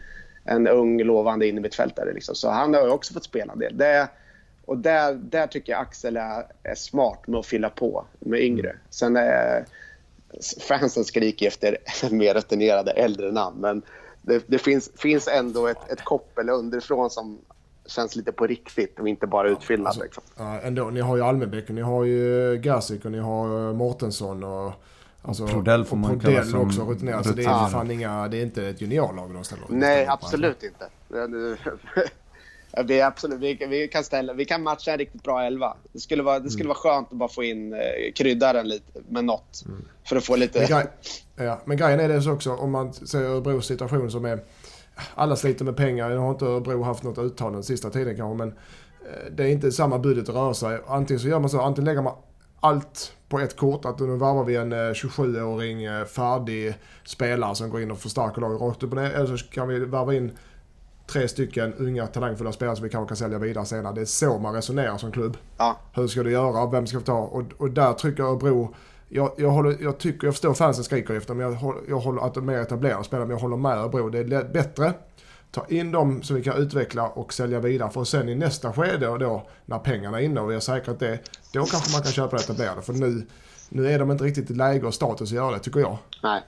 en 0.44 0.68
ung 0.68 1.02
lovande 1.02 1.48
innermittfältare 1.48 2.12
liksom. 2.12 2.34
Så 2.34 2.50
han 2.50 2.75
har 2.75 2.82
ju 2.82 2.90
också 2.90 3.14
fått 3.14 3.25
spela 3.25 3.52
en 3.52 3.58
del. 3.58 3.76
Det, 3.76 4.08
och 4.64 4.78
där, 4.78 5.14
där 5.14 5.46
tycker 5.46 5.72
jag 5.72 5.80
Axel 5.80 6.16
är, 6.16 6.46
är 6.62 6.75
smart 6.75 7.26
med 7.26 7.40
att 7.40 7.46
fylla 7.46 7.70
på 7.70 8.04
med 8.18 8.40
yngre. 8.40 8.76
Sen 8.90 9.16
är 9.16 9.64
fansen 10.68 11.04
skriker 11.04 11.46
efter 11.46 11.78
mer 12.10 12.34
rutinerade 12.34 12.90
äldre 12.90 13.32
namn. 13.32 13.60
Men 13.60 13.82
det, 14.22 14.44
det 14.46 14.58
finns, 14.58 14.90
finns 14.96 15.28
ändå 15.28 15.66
ett, 15.66 15.92
ett 15.92 16.04
koppel 16.04 16.48
underifrån 16.48 17.10
som 17.10 17.38
känns 17.90 18.16
lite 18.16 18.33
på 18.33 18.47
riktigt 18.47 19.00
och 19.00 19.09
inte 19.09 19.26
bara 19.26 19.49
utfyllnad. 19.49 19.99
Liksom. 20.02 20.23
Ja, 20.37 20.61
ändå. 20.61 20.90
Ni 20.90 21.00
har 21.00 21.16
ju 21.16 21.23
Almebäck 21.23 21.68
och 21.68 21.75
ni 21.75 21.80
har 21.80 22.04
ju 22.04 22.57
Gazic 22.57 23.04
och 23.04 23.12
ni 23.12 23.18
har 23.18 23.68
eh, 23.68 23.75
Mårtensson 23.75 24.45
och... 24.45 24.73
Alltså, 25.23 25.47
Prodell 25.47 25.85
får 25.85 25.97
man 25.97 26.16
och 26.16 26.23
kalla 26.23 26.35
Prodell 26.35 26.50
som 26.50 26.61
också 26.61 26.83
rutinerad. 26.83 27.26
Så 27.26 27.33
det 27.33 27.42
är 27.42 27.68
fan 27.68 27.90
inga... 27.90 28.28
Det 28.28 28.37
är 28.37 28.42
inte 28.42 28.66
ett 28.66 28.80
juniorlag 28.80 29.35
de 29.35 29.45
ställer 29.45 29.64
Nej, 29.68 30.07
absolut 30.07 30.62
inte. 30.62 30.88
Det 32.85 33.00
är 33.00 33.07
absolut, 33.07 33.40
vi, 33.40 33.66
vi, 33.68 33.88
kan 33.88 34.04
ställa, 34.04 34.33
vi 34.33 34.45
kan 34.45 34.62
matcha 34.62 34.92
en 34.92 34.99
riktigt 34.99 35.23
bra 35.23 35.42
elva. 35.42 35.76
Det 35.92 36.00
skulle 36.00 36.23
vara, 36.23 36.38
det 36.38 36.50
skulle 36.50 36.68
vara 36.68 36.78
skönt 36.78 37.09
att 37.12 37.18
bara 37.18 37.28
få 37.28 37.45
in 37.45 37.73
eh, 37.73 37.78
kryddaren 38.14 38.68
lite 38.68 39.00
med 39.09 39.25
något. 39.25 39.64
För 40.04 40.16
att 40.16 40.25
få 40.25 40.37
lite... 40.37 40.59
Men, 40.59 40.68
grej, 40.68 40.87
ja, 41.37 41.61
men 41.64 41.76
grejen 41.76 42.00
är 42.00 42.09
det 42.09 42.23
så 42.23 42.33
också 42.33 42.54
om 42.54 42.71
man 42.71 42.92
ser 42.92 43.21
Örebros 43.21 43.66
situation 43.66 44.11
som 44.11 44.25
är... 44.25 44.40
Alla 45.14 45.36
sliter 45.36 45.64
med 45.64 45.76
pengar. 45.76 46.08
Nu 46.08 46.16
har 46.16 46.30
inte 46.30 46.44
Örebro 46.44 46.82
haft 46.82 47.02
något 47.02 47.18
uttal 47.18 47.52
den 47.52 47.62
sista 47.62 47.90
tiden 47.90 48.16
kanske 48.16 48.44
men 48.44 48.48
eh, 48.48 49.32
det 49.32 49.42
är 49.42 49.48
inte 49.48 49.72
samma 49.72 49.98
budget 49.98 50.28
att 50.28 50.34
röra 50.34 50.54
sig. 50.54 50.80
Antingen 50.86 51.20
så 51.20 51.28
gör 51.28 51.40
man 51.40 51.50
så, 51.50 51.60
antingen 51.60 51.84
lägger 51.84 52.02
man 52.02 52.14
allt 52.60 53.12
på 53.28 53.38
ett 53.38 53.56
kort. 53.56 53.84
Att 53.84 54.00
nu 54.00 54.16
varvar 54.16 54.44
vi 54.44 54.56
en 54.56 54.72
eh, 54.72 54.76
27-åring 54.76 55.84
eh, 55.84 56.04
färdig 56.04 56.74
spelare 57.04 57.54
som 57.54 57.70
går 57.70 57.82
in 57.82 57.90
och 57.90 57.98
förstärker 57.98 58.40
laget 58.40 58.60
rakt 58.60 58.82
upp 58.82 58.90
och 58.90 58.96
ner. 58.96 59.10
Eller 59.10 59.36
så 59.36 59.46
kan 59.46 59.68
vi 59.68 59.84
varva 59.84 60.14
in 60.14 60.38
tre 61.06 61.28
stycken 61.28 61.74
unga 61.74 62.06
talangfulla 62.06 62.52
spelare 62.52 62.76
som 62.76 62.84
vi 62.84 62.90
kanske 62.90 63.08
kan 63.08 63.16
sälja 63.16 63.38
vidare 63.38 63.64
senare. 63.64 63.94
Det 63.94 64.00
är 64.00 64.04
så 64.04 64.38
man 64.38 64.54
resonerar 64.54 64.98
som 64.98 65.12
klubb. 65.12 65.36
Ja, 65.56 65.78
Hur 65.92 66.06
ska 66.06 66.22
du 66.22 66.30
göra? 66.30 66.66
Vem 66.66 66.86
ska 66.86 66.98
vi 66.98 67.04
ta? 67.04 67.18
Och, 67.18 67.44
och 67.58 67.70
där 67.70 67.92
trycker 67.92 68.22
Örebro... 68.22 68.74
Jag, 69.08 69.32
jag, 69.36 69.50
håller, 69.50 69.76
jag, 69.80 69.98
tycker, 69.98 70.26
jag 70.26 70.34
förstår 70.34 70.54
fansen 70.54 70.84
skriker 70.84 71.14
efter 71.14 71.34
men 71.34 71.46
jag, 71.46 71.52
håller- 71.52 71.82
jag 71.88 71.98
håller 71.98 72.22
att 72.22 72.34
de 72.34 72.46
mer 72.46 72.58
etablerade 72.58 73.04
spelare. 73.04 73.26
Men 73.26 73.36
jag 73.36 73.42
håller 73.42 73.56
med 73.56 73.78
Örebro. 73.78 74.08
Det 74.08 74.18
är 74.36 74.44
bättre. 74.52 74.92
Ta 75.50 75.66
in 75.68 75.92
dem 75.92 76.22
som 76.22 76.36
vi 76.36 76.42
kan 76.42 76.56
utveckla 76.56 77.08
och 77.08 77.32
sälja 77.32 77.60
vidare. 77.60 77.90
För 77.90 78.04
sen 78.04 78.28
i 78.28 78.34
nästa 78.34 78.72
skede 78.72 79.08
och 79.08 79.18
då 79.18 79.46
när 79.64 79.78
pengarna 79.78 80.20
är 80.20 80.24
inne 80.24 80.40
och 80.40 80.50
vi 80.50 80.54
har 80.54 80.60
säkrat 80.60 80.98
det. 81.00 81.18
Då 81.52 81.64
kanske 81.64 81.92
man 81.92 82.02
kan 82.02 82.12
köpa 82.12 82.36
det 82.36 82.42
etablerade. 82.42 82.82
För 82.82 82.92
nu, 82.92 83.26
nu 83.68 83.90
är 83.90 83.98
de 83.98 84.10
inte 84.10 84.24
riktigt 84.24 84.50
i 84.50 84.54
läge 84.54 84.86
och 84.86 84.94
status 84.94 85.30
att 85.30 85.36
göra 85.36 85.50
det 85.50 85.58
tycker 85.58 85.80
jag. 85.80 85.98
nej. 86.22 86.42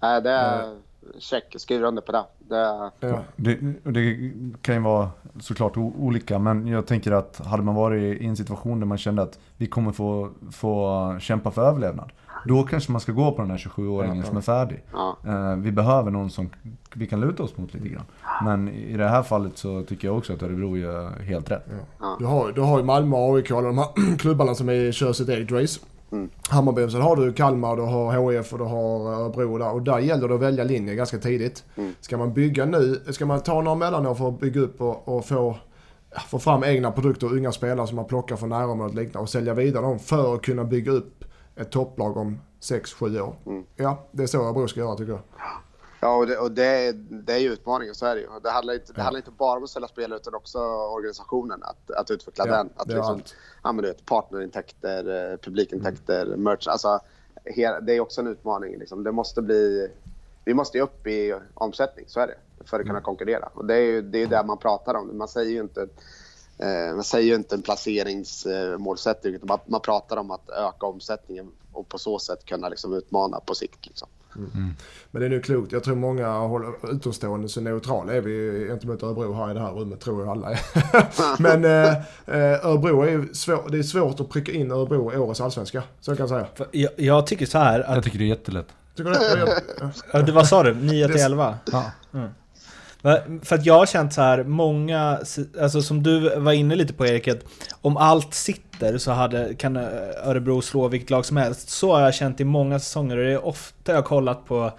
Nej, 0.00 0.22
det 0.22 0.30
är... 0.30 0.76
Check, 1.18 1.54
skriver 1.56 1.86
under 1.86 2.02
på 2.02 2.12
det. 2.12 2.24
det 2.38 2.90
Ja. 3.00 3.18
Det, 3.36 3.58
det 3.82 4.32
kan 4.62 4.74
ju 4.74 4.80
vara 4.80 5.10
såklart 5.40 5.76
olika, 5.76 6.38
men 6.38 6.66
jag 6.66 6.86
tänker 6.86 7.12
att 7.12 7.40
hade 7.46 7.62
man 7.62 7.74
varit 7.74 8.20
i 8.22 8.26
en 8.26 8.36
situation 8.36 8.80
där 8.80 8.86
man 8.86 8.98
kände 8.98 9.22
att 9.22 9.38
vi 9.56 9.66
kommer 9.66 9.92
få, 9.92 10.30
få 10.52 11.16
kämpa 11.20 11.50
för 11.50 11.62
överlevnad. 11.62 12.10
Då 12.46 12.62
kanske 12.62 12.92
man 12.92 13.00
ska 13.00 13.12
gå 13.12 13.32
på 13.32 13.42
den 13.42 13.50
här 13.50 13.58
27-åringen 13.58 14.16
Ja, 14.16 14.22
som 14.22 14.36
är 14.36 14.40
färdig. 14.40 14.82
ja. 14.92 15.16
Eh, 15.26 15.56
vi 15.56 15.72
behöver 15.72 16.10
någon 16.10 16.30
som 16.30 16.50
vi 16.94 17.06
kan 17.06 17.20
luta 17.20 17.42
oss 17.42 17.56
mot 17.56 17.74
lite 17.74 17.88
grann. 17.88 18.04
Men 18.44 18.68
i 18.68 18.96
det 18.96 19.08
här 19.08 19.22
fallet 19.22 19.58
så 19.58 19.82
tycker 19.82 20.08
jag 20.08 20.18
också 20.18 20.32
att 20.32 20.42
Örebro 20.42 20.76
gör 20.76 21.10
helt 21.10 21.50
rätt. 21.50 21.66
Du 22.18 22.24
har, 22.24 22.52
du 22.52 22.60
har 22.60 22.78
ju 22.78 22.84
Malmö 22.84 23.16
och 23.16 23.36
AIK, 23.36 23.50
alla 23.50 23.66
de 23.66 23.78
här 23.78 24.16
klubbarna 24.18 24.54
som 24.54 24.68
är, 24.68 24.92
kör 24.92 25.12
sitt 25.12 25.28
eget 25.28 25.52
race. 25.52 25.80
Hammarby, 26.48 26.90
sen 26.90 27.00
har 27.00 27.16
du 27.16 27.32
Kalmar, 27.32 27.76
du 27.76 27.82
har 27.82 28.32
HIF 28.32 28.52
och 28.52 28.58
du 28.58 28.64
har 28.64 29.12
Örebro 29.12 29.58
där. 29.58 29.72
Och 29.72 29.82
där 29.82 29.98
gäller 29.98 30.28
det 30.28 30.34
att 30.34 30.40
välja 30.40 30.64
linje 30.64 30.94
ganska 30.94 31.18
tidigt. 31.18 31.64
Ska 32.00 32.16
man 32.18 32.32
bygga 32.34 32.64
nu, 32.64 33.00
ska 33.10 33.26
man 33.26 33.40
ta 33.40 33.60
några 33.62 33.74
mellanår 33.74 34.14
för 34.14 34.28
att 34.28 34.40
bygga 34.40 34.60
upp 34.60 34.80
och, 34.80 35.08
och 35.08 35.24
få, 35.26 35.56
få 36.28 36.38
fram 36.38 36.64
egna 36.64 36.92
produkter 36.92 37.26
och 37.26 37.32
unga 37.32 37.52
spelare 37.52 37.86
som 37.86 37.96
man 37.96 38.04
plockar 38.04 38.36
från 38.36 38.48
närområdet 38.48 38.92
och 38.96 39.02
liknande 39.02 39.22
och 39.22 39.28
sälja 39.28 39.54
vidare 39.54 39.82
dem 39.82 39.98
för 39.98 40.34
att 40.34 40.42
kunna 40.42 40.64
bygga 40.64 40.92
upp 40.92 41.24
ett 41.56 41.70
topplag 41.70 42.16
om 42.16 42.40
6-7 42.60 43.20
år. 43.20 43.34
Ja, 43.76 44.06
det 44.12 44.22
är 44.22 44.26
så 44.26 44.44
Örebro 44.44 44.68
ska 44.68 44.80
göra 44.80 44.96
tycker 44.96 45.12
jag. 45.12 45.20
Ja, 46.04 46.16
och 46.16 46.26
det, 46.26 46.38
och 46.38 46.50
det, 46.52 46.64
är- 46.66 46.92
det 47.10 47.32
är 47.32 47.38
ju 47.38 47.52
utmaningen, 47.52 47.94
så 47.94 48.06
är 48.06 48.14
det 48.14 48.20
ju. 48.20 48.28
Det 48.42 48.50
handlar, 48.50 48.74
inte, 48.74 48.92
det 48.92 49.02
handlar 49.02 49.18
inte 49.18 49.30
bara 49.30 49.56
om 49.56 49.64
att 49.64 49.70
sälja 49.70 49.88
spelare 49.88 50.18
utan 50.20 50.34
också 50.34 50.58
organisationen, 50.68 51.62
att, 51.62 51.90
att 51.90 52.10
utveckla 52.10 52.46
Ja, 52.46 52.56
den. 52.56 52.70
Att 52.76 52.88
liksom, 52.88 53.04
allt. 53.04 53.34
ja, 53.62 53.72
men 53.72 53.82
du 53.82 53.88
vet, 53.88 54.06
partnerintäkter, 54.06 55.30
eh, 55.32 55.36
publikintäkter, 55.36 56.26
merch. 56.36 56.66
Alltså, 56.68 57.00
det 57.82 57.92
är 57.96 58.00
också 58.00 58.20
en 58.20 58.26
utmaning. 58.26 58.78
Liksom. 58.78 59.04
Det 59.04 59.12
måste 59.12 59.42
bli, 59.42 59.90
vi 60.44 60.54
måste 60.54 60.78
ju 60.78 60.84
upp 60.84 61.06
i 61.06 61.34
omsättning, 61.54 62.04
så 62.08 62.20
är 62.20 62.26
det. 62.26 62.34
För 62.64 62.80
att 62.80 62.86
kunna 62.86 63.00
konkurrera. 63.00 63.48
Och 63.54 63.64
det 63.64 63.74
är 63.74 63.80
ju 63.80 64.02
det 64.02 64.22
är 64.22 64.26
där 64.26 64.44
man 64.44 64.58
pratar 64.58 64.94
om. 64.94 65.18
Man 65.18 65.28
säger 65.28 65.50
ju 65.50 65.60
inte, 65.60 65.82
eh, 66.58 66.94
man 66.94 67.04
säger 67.04 67.26
ju 67.28 67.34
inte 67.34 67.54
en 67.54 67.62
placeringsmålsättning, 67.62 69.34
utan 69.34 69.48
man, 69.48 69.58
man 69.66 69.80
pratar 69.80 70.16
om 70.16 70.30
att 70.30 70.50
öka 70.50 70.86
omsättningen 70.86 71.50
och 71.72 71.88
på 71.88 71.98
så 71.98 72.18
sätt 72.18 72.44
kunna 72.44 72.68
liksom, 72.68 72.92
utmana 72.94 73.40
på 73.40 73.54
sikt. 73.54 73.86
Liksom. 73.86 74.08
Men 75.10 75.20
det 75.20 75.26
är 75.26 75.30
nu 75.30 75.40
klokt. 75.40 75.72
Jag 75.72 75.84
tror 75.84 75.96
många 75.96 76.28
håller 76.38 76.94
utomstående 76.94 77.48
så 77.48 77.60
neutrala 77.60 78.12
är 78.14 78.20
vi 78.20 78.66
gentemot 78.68 79.02
Örebro 79.02 79.34
här 79.34 79.50
i 79.50 79.54
det 79.54 79.60
här 79.60 79.70
rummet, 79.72 80.00
tror 80.00 80.20
jag 80.24 80.28
alla 80.30 80.50
är. 80.50 80.58
Men 81.42 81.64
eh, 81.64 81.92
eh, 82.26 82.66
Örebro 82.66 83.02
är 83.02 83.28
svår, 83.34 83.68
det 83.70 83.78
är 83.78 83.82
svårt 83.82 84.20
att 84.20 84.28
pricka 84.30 84.52
in 84.52 84.70
Örebro 84.70 85.12
i 85.12 85.16
årets 85.16 85.40
allsvenska. 85.40 85.82
Så 86.00 86.16
kan 86.16 86.22
jag 86.22 86.28
säga. 86.28 86.46
För 86.54 86.66
Jag, 86.70 86.90
jag 86.96 87.26
tycker 87.26 87.46
så 87.46 87.58
här 87.58 87.80
att... 87.80 87.94
Jag 87.94 88.04
tycker 88.04 88.18
det 88.18 88.24
är 88.24 88.28
jättelätt. 88.28 88.66
Tycker 88.96 89.10
du 89.10 89.16
det? 89.18 89.38
Jag, 89.38 89.48
jag, 89.80 89.90
Ja, 90.12 90.22
det- 90.22 90.32
vad 90.32 90.46
sa 90.48 90.62
du? 90.62 90.74
9 90.74 91.06
till 91.06 91.16
Det- 91.16 91.22
11? 91.22 91.54
Ja. 91.72 91.84
Va- 92.10 92.28
för 93.42 93.54
att 93.54 93.66
jag 93.66 93.78
har 93.78 93.86
känt 93.86 94.12
så 94.12 94.22
här, 94.22 94.44
många, 94.44 95.18
alltså 95.60 95.82
som 95.82 96.02
du 96.02 96.38
var 96.38 96.52
inne 96.52 96.76
lite 96.76 96.92
på 96.92 97.06
Erik, 97.06 97.28
att 97.28 97.44
om 97.80 97.96
allt 97.96 98.34
sitter 98.34 98.98
så 98.98 99.10
hade, 99.12 99.54
kan 99.54 99.76
eh, 99.76 99.82
Örebro 100.24 100.62
slå 100.62 100.88
vilket 100.88 101.10
lag 101.10 101.24
som 101.24 101.36
helst. 101.36 101.68
Så 101.68 101.94
har 101.94 102.00
jag 102.00 102.14
känt 102.14 102.40
i 102.40 102.44
många 102.44 102.78
säsonger 102.78 103.16
och 103.16 103.24
det 103.24 103.32
är 103.32 103.46
ofta 103.46 103.92
jag 103.92 103.98
har 103.98 104.02
kollat 104.02 104.46
på 104.46 104.72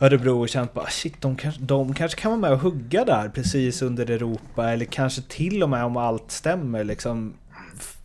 Örebro 0.00 0.40
och 0.40 0.48
känt 0.48 0.74
bara 0.74 0.84
ah, 0.84 0.90
shit, 0.90 1.22
de 1.22 1.36
kanske, 1.36 1.60
de 1.62 1.94
kanske 1.94 2.20
kan 2.20 2.30
vara 2.30 2.40
med 2.40 2.52
och 2.52 2.58
hugga 2.58 3.04
där 3.04 3.28
precis 3.28 3.82
under 3.82 4.10
Europa 4.10 4.70
eller 4.70 4.84
kanske 4.84 5.22
till 5.22 5.62
och 5.62 5.70
med 5.70 5.84
om 5.84 5.96
allt 5.96 6.30
stämmer 6.30 6.84
liksom 6.84 7.34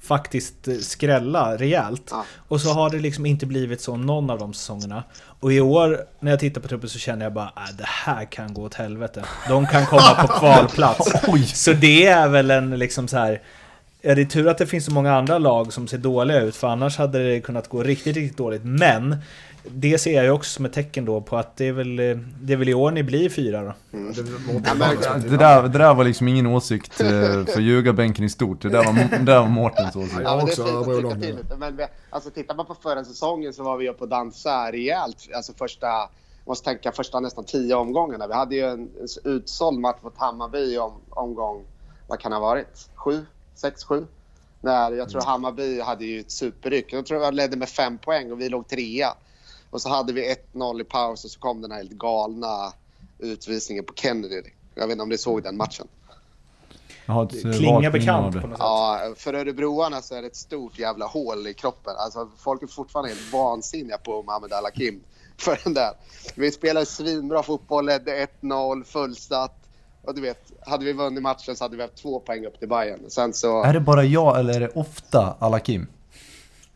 faktiskt 0.02 0.68
eh, 0.68 0.76
skrälla 0.76 1.58
rejält. 1.58 2.08
Ja. 2.12 2.26
Och 2.48 2.62
så 2.62 2.70
har 2.70 2.90
det 2.90 3.00
liksom 3.00 3.26
inte 3.26 3.46
blivit 3.46 3.82
så 3.82 3.98
någon 3.98 4.30
av 4.30 4.40
de 4.40 4.54
säsongerna. 4.54 5.04
Och 5.40 5.54
i 5.54 5.62
år 5.62 6.00
när 6.20 6.32
jag 6.32 6.40
tittar 6.40 6.62
på 6.62 6.68
truppen 6.68 6.90
så 6.90 7.00
känner 7.00 7.26
jag 7.26 7.34
bara 7.34 7.52
att 7.56 7.78
det 7.78 7.88
här 7.88 8.26
kan 8.26 8.54
gå 8.54 8.62
åt 8.62 8.74
helvete. 8.74 9.26
De 9.48 9.68
kan 9.68 9.86
komma 9.86 10.14
på 10.22 10.28
kvalplats. 10.40 11.12
Så 11.64 11.74
det 11.74 12.06
är 12.06 12.28
väl 12.28 12.52
en 12.52 12.80
liksom 12.80 13.08
så 13.08 13.18
här. 13.18 13.42
Ja, 14.02 14.16
det 14.16 14.22
är 14.22 14.26
tur 14.26 14.48
att 14.48 14.58
det 14.58 14.68
finns 14.68 14.86
så 14.86 14.92
många 14.92 15.16
andra 15.16 15.38
lag 15.38 15.74
som 15.74 15.88
ser 15.88 15.98
dåliga 15.98 16.42
ut, 16.42 16.56
för 16.56 16.68
annars 16.68 16.98
hade 16.98 17.34
det 17.34 17.42
kunnat 17.42 17.68
gå 17.68 17.84
riktigt, 17.84 18.16
riktigt 18.16 18.38
dåligt. 18.38 18.62
Men 18.64 19.16
det 19.64 19.98
ser 19.98 20.16
jag 20.16 20.24
ju 20.24 20.32
också 20.32 20.52
som 20.52 20.66
ett 20.66 20.74
tecken 20.74 21.06
då 21.06 21.22
på 21.22 21.38
att 21.38 21.58
det 21.58 21.68
är 21.68 21.72
väl, 21.72 22.00
eh, 22.00 22.18
det 22.42 22.54
är 22.54 22.58
väl 22.58 22.70
i 22.70 22.74
år 22.74 22.92
ni 22.92 23.04
blir 23.04 23.30
fyra 23.30 23.62
då. 23.64 23.74
det, 23.92 24.24
Ja, 25.04 25.14
det, 25.30 25.38
där, 25.38 25.64
det 25.64 25.78
där 25.78 25.94
var 25.94 26.04
liksom 26.04 26.28
ingen 26.28 26.48
åsikt 26.48 27.02
eh, 27.02 27.08
för 27.54 27.60
ljugarbänken 27.60 28.26
i 28.26 28.30
stort. 28.30 28.62
Det 28.62 28.70
där 28.70 28.84
var, 28.84 28.94
det 28.94 29.26
där 29.26 29.40
var 29.40 29.48
Mårtens 29.48 29.96
åsikt. 29.96 30.22
Ja. 30.24 30.36
Men 30.36 30.46
det 30.46 30.52
också 30.52 30.62
är 30.62 31.02
fint 31.02 31.14
att 31.14 31.22
till 31.22 31.36
lite. 31.36 31.58
Men 31.58 31.78
vi, 31.78 31.86
alltså, 32.10 32.30
tittar 32.30 32.56
man 32.56 32.66
på 32.66 32.76
förra 32.76 33.04
säsongen 33.04 33.54
så 33.54 33.64
var 33.64 33.78
vi 33.78 33.90
uppe 33.90 34.04
och 34.04 34.10
dansa 34.10 34.72
rejält. 34.72 35.30
Alltså 35.36 35.54
första, 35.54 35.88
måste 36.46 36.66
tänka 36.66 36.92
första 36.92 37.20
nästan 37.20 37.44
tio 37.44 37.76
omgångarna. 37.76 38.28
Vi 38.28 38.34
hade 38.34 38.56
ju 38.56 38.66
en, 38.66 38.80
en 38.80 39.32
utsåld 39.32 39.80
match 39.80 40.00
mot 40.02 40.18
Hammarby 40.18 40.78
om, 40.78 40.94
omgång, 41.10 41.64
vad 42.08 42.20
kan 42.20 42.32
det 42.32 42.38
ha 42.38 42.42
varit? 42.42 42.90
Sju? 42.96 43.26
Sex, 43.62 43.84
sju? 43.84 44.06
När 44.62 44.92
jag 44.92 45.10
tror 45.10 45.22
Hammarby 45.22 45.82
hade 45.82 46.06
ju 46.06 46.20
ett 46.20 46.32
superryck. 46.32 46.94
Jag 46.94 47.06
tror 47.06 47.24
jag 47.24 47.34
ledde 47.34 47.58
med 47.58 47.70
fem 47.70 47.98
poäng 47.98 48.32
och 48.32 48.42
vi 48.42 48.50
låg 48.50 48.68
trea. 48.68 49.14
Och 49.70 49.82
så 49.82 49.90
hade 49.90 50.14
vi 50.14 50.36
1-0 50.54 50.82
i 50.82 50.84
paus 50.84 51.26
och 51.26 51.32
så 51.32 51.40
kom 51.40 51.62
den 51.62 51.72
här 51.72 51.78
helt 51.78 51.92
galna 51.92 52.74
utvisningen 53.20 53.86
på 53.86 53.94
Kennedy. 53.94 54.42
Jag 54.76 54.88
vet 54.88 54.92
inte 54.92 55.04
om 55.04 55.10
ni 55.10 55.18
såg 55.18 55.44
den 55.44 55.58
matchen. 55.58 55.88
Eh, 57.08 57.28
Klingar 57.28 57.92
bekant 57.92 58.34
det. 58.34 58.42
på 58.42 58.48
något 58.48 58.58
sätt. 58.58 58.66
Ja, 58.66 59.14
för 59.18 59.34
örebroarna 59.34 60.02
så 60.02 60.16
är 60.16 60.22
det 60.22 60.28
ett 60.28 60.36
stort 60.36 60.80
jävla 60.80 61.06
hål 61.06 61.48
i 61.48 61.54
kroppen. 61.54 61.94
Alltså, 61.98 62.30
folk 62.38 62.64
är 62.64 62.68
fortfarande 62.68 63.10
helt 63.10 63.34
vansinniga 63.34 63.98
på 63.98 64.24
Mohamed 64.24 64.54
Al 64.54 64.64
Hakim 64.64 65.04
för 65.38 65.60
den 65.64 65.74
där. 65.74 65.94
Vi 66.36 66.52
spelade 66.52 66.86
svinbra 66.86 67.44
fotboll, 67.44 67.86
ledde 67.86 68.28
1-0, 68.42 68.84
fullsatt. 68.84 69.61
Och 70.04 70.16
du 70.16 70.22
vet, 70.22 70.52
hade 70.66 70.86
vi 70.86 70.94
vunnit 70.94 71.24
matchen 71.24 71.56
så 71.56 71.64
hade 71.64 71.76
vi 71.78 71.82
haft 71.82 71.96
två 71.96 72.20
poäng 72.20 72.46
upp 72.46 72.60
till 72.60 72.70
Bayern. 72.70 73.00
Sen 73.10 73.34
så... 73.34 73.64
Är 73.64 73.74
det 73.74 73.80
bara 73.80 74.04
jag 74.04 74.40
eller 74.40 74.54
är 74.54 74.60
det 74.60 74.70
ofta 74.76 75.36
Alakim? 75.40 75.88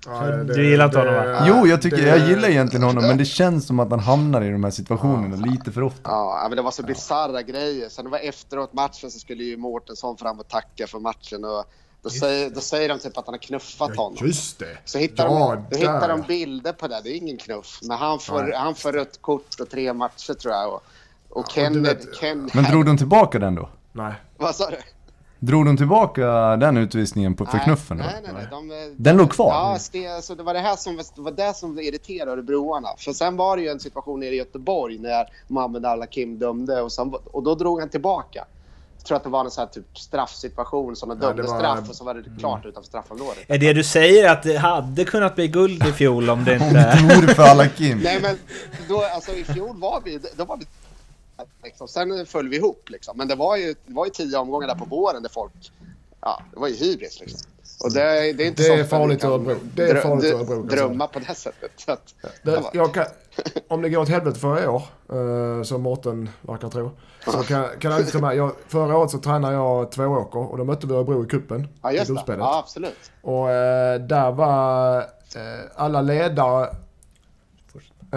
Ja, 0.08 0.22
Du 0.32 0.70
gillar 0.70 0.86
inte 0.86 0.98
honom, 1.00 1.14
va? 1.14 1.46
Jo, 1.48 1.68
jag 1.68 1.82
tycker, 1.82 1.98
det- 1.98 2.08
jag 2.08 2.30
gillar 2.30 2.50
egentligen 2.50 2.84
honom, 2.84 3.04
men 3.08 3.18
det 3.18 3.26
känns 3.26 3.68
som 3.68 3.80
att 3.80 3.90
han 3.90 4.00
hamnar 4.00 4.42
i 4.42 4.50
de 4.50 4.64
här 4.64 4.72
situationerna 4.72 5.36
lite 5.36 5.72
för 5.72 5.84
ofta. 5.84 6.02
Ja, 6.04 6.46
men 6.50 6.56
det 6.56 6.62
var 6.62 6.72
så 6.72 6.84
bisarra 6.84 7.42
grejer. 7.42 7.90
Sen 7.90 8.06
det 8.06 8.12
var 8.12 8.20
efteråt 8.20 8.74
matchen 8.74 9.12
så 9.12 9.20
skulle 9.20 9.44
ju 9.44 9.58
Mårtensson 9.58 10.18
fram 10.18 10.40
och 10.40 10.48
tacka 10.48 10.88
för 10.88 11.00
matchen. 11.00 11.46
Och 11.46 11.66
då, 12.02 12.10
säger, 12.10 12.50
då 12.50 12.60
säger 12.62 12.90
de 12.90 13.00
typ 13.00 13.18
att 13.18 13.26
han 13.26 13.34
har 13.34 13.40
knuffat 13.40 13.96
honom. 13.96 14.18
Just 14.28 14.60
det. 14.60 14.78
Så 14.86 14.98
hittar, 14.98 15.26
Ja, 15.26 15.56
de, 15.56 15.66
då 15.76 15.78
hittar 15.78 16.10
de 16.10 16.22
bilder 16.22 16.74
på 16.74 16.88
det. 16.88 17.02
Det 17.04 17.10
är 17.10 17.16
ingen 17.18 17.38
knuff. 17.38 17.80
Men 17.84 17.98
han 17.98 18.20
får, 18.20 18.54
han 18.56 18.76
får 18.76 18.92
rött 18.92 19.18
kort 19.22 19.60
och 19.60 19.70
tre 19.70 19.94
matcher 19.94 20.34
tror 20.34 20.54
jag. 20.54 20.74
Och, 20.74 20.84
och 21.36 21.46
du 21.48 21.54
Kennedy... 21.54 21.80
vet- 21.90 22.20
Ken, 22.20 22.50
Men 22.54 22.64
drog 22.64 22.86
de 22.86 22.98
tillbaka 22.98 23.40
den 23.40 23.56
då? 23.56 23.70
Nej. 23.92 24.14
Vad 24.38 24.56
sa 24.56 24.70
du? 24.70 24.78
Drog 25.40 25.66
de 25.66 25.78
tillbaka 25.78 26.26
den 26.56 26.78
utvisningen 26.78 27.36
på, 27.36 27.46
för 27.46 27.58
knuffen 27.60 27.98
då? 27.98 28.04
Nej, 28.04 28.14
nej, 28.24 28.32
nej. 28.34 28.48
De, 28.52 28.68
de, 28.70 28.94
Den 28.98 29.18
låg 29.18 29.32
kvar? 29.32 29.48
Ja, 29.54 29.78
det, 29.92 30.08
alltså, 30.08 30.36
det 30.36 30.44
var 30.44 30.54
det 30.54 30.60
här 30.60 30.76
som, 30.76 30.96
det 31.16 31.22
var 31.22 31.32
det 31.32 31.54
som 31.56 31.80
irriterade 31.80 32.32
örebroarna. 32.32 32.88
För 32.98 33.14
sen 33.14 33.38
var 33.38 33.58
det 33.58 33.64
ju 33.64 33.70
en 33.70 33.80
situation 33.80 34.20
nere 34.20 34.30
i 34.34 34.38
Göteborg 34.38 34.98
när 34.98 35.26
Mohamed 35.48 35.86
Al 35.86 36.00
Hakim 36.02 36.40
dömde 36.40 36.82
och, 36.82 36.92
sen, 36.92 37.14
och 37.32 37.44
då 37.44 37.56
drog 37.56 37.80
han 37.80 37.90
tillbaka. 37.90 38.46
Jag 38.98 39.06
tror 39.08 39.18
att 39.18 39.24
det 39.24 39.30
var 39.30 39.46
en 39.46 39.52
sån 39.52 39.62
här 39.62 39.68
typ 39.70 39.98
straffsituation 39.98 40.96
som 40.96 41.10
de 41.10 41.18
Ja, 41.22 41.28
dömde 41.28 41.44
det 41.44 41.48
var- 41.50 41.60
straff 41.60 41.90
och 41.90 41.96
så 41.96 42.04
var 42.04 42.14
det 42.14 42.24
klart 42.40 42.66
utanför 42.66 42.88
straffområdet. 42.88 43.38
Är 43.48 43.58
det 43.58 43.74
du 43.74 43.84
säger 43.84 44.30
att 44.32 44.44
det 44.44 44.58
hade 44.58 45.06
kunnat 45.06 45.36
bli 45.36 45.48
guld 45.48 45.88
i 45.88 45.92
fjol 45.92 46.30
om 46.30 46.44
det 46.46 46.56
Om 46.60 46.64
inte... 46.68 46.96
det 46.96 47.00
inte 47.02 47.16
vore 47.16 47.34
för 47.34 47.44
Alakim. 47.44 48.00
Nej 48.04 48.20
men 48.22 48.38
då, 48.90 49.04
alltså 49.16 49.32
i 49.32 49.44
fjol 49.44 49.80
var 49.80 50.02
vi, 50.06 50.20
då 50.38 50.46
var 50.46 50.58
vi 50.58 50.66
liksom, 51.64 51.88
sen 51.88 52.26
föll 52.26 52.50
vi 52.50 52.56
ihop 52.58 52.90
liksom. 52.90 53.18
Men 53.18 53.28
det 53.28 53.36
var 53.36 53.58
ju, 53.58 53.76
det 53.86 53.94
var 53.94 54.06
ju 54.06 54.12
tio 54.12 54.38
omgångar 54.38 54.68
där 54.68 54.76
på 54.76 54.86
våren 54.86 55.24
där 55.24 55.30
folk, 55.30 55.72
ja 56.22 56.42
det 56.54 56.60
var 56.60 56.68
ju 56.68 56.76
hybris 56.76 57.20
liksom. 57.20 57.40
Och 57.84 57.92
det, 57.94 58.34
det 58.34 58.44
är 58.44 58.48
inte 58.48 58.64
Det 58.64 58.74
är 58.74 58.84
farligt 58.84 59.24
i 59.24 59.28
Örebro. 59.28 59.56
Det 59.76 59.90
är 59.90 60.02
farligt 60.02 60.26
i 60.26 60.32
drö- 60.32 60.36
Örebro, 60.36 60.64
Drömma 60.64 61.08
på 61.08 61.20
det 61.20 61.36
sättet. 61.36 61.72
Så 61.76 61.92
att, 61.92 62.14
Det, 62.44 62.64
jag 62.74 62.94
kan, 62.94 63.06
om 63.68 63.82
det 63.82 63.90
går 63.90 64.02
åt 64.02 64.10
helvete 64.10 64.40
för 64.40 64.64
i 64.64 64.68
år, 64.68 64.82
eh, 65.58 65.64
som 65.64 65.82
Mårten 65.82 66.30
verkar 66.42 66.70
tro, 66.70 66.92
så 67.26 67.32
kan, 67.32 67.68
kan 67.80 67.92
jag 67.92 68.00
inte 68.00 68.12
ta 68.12 68.20
med. 68.20 68.36
Jag, 68.36 68.52
förra 68.68 68.98
året 68.98 69.12
så 69.12 69.18
tränade 69.18 69.54
jag 69.54 69.92
Tvååker 69.92 70.40
och 70.52 70.58
då 70.58 70.64
mötte 70.64 70.88
vi 70.88 70.94
Örebro 70.94 71.24
i 71.24 71.28
cupen. 71.28 71.68
ja 71.82 71.92
i 71.92 71.96
just 71.96 72.08
det, 72.08 72.14
gruppspelet. 72.14 72.40
ja 72.40 72.60
absolut. 72.60 73.12
Och 73.22 73.52
eh, 73.52 74.00
där 74.02 74.32
var 74.32 74.98
eh, 75.00 75.04
alla 75.76 76.02
ledare 76.02 76.76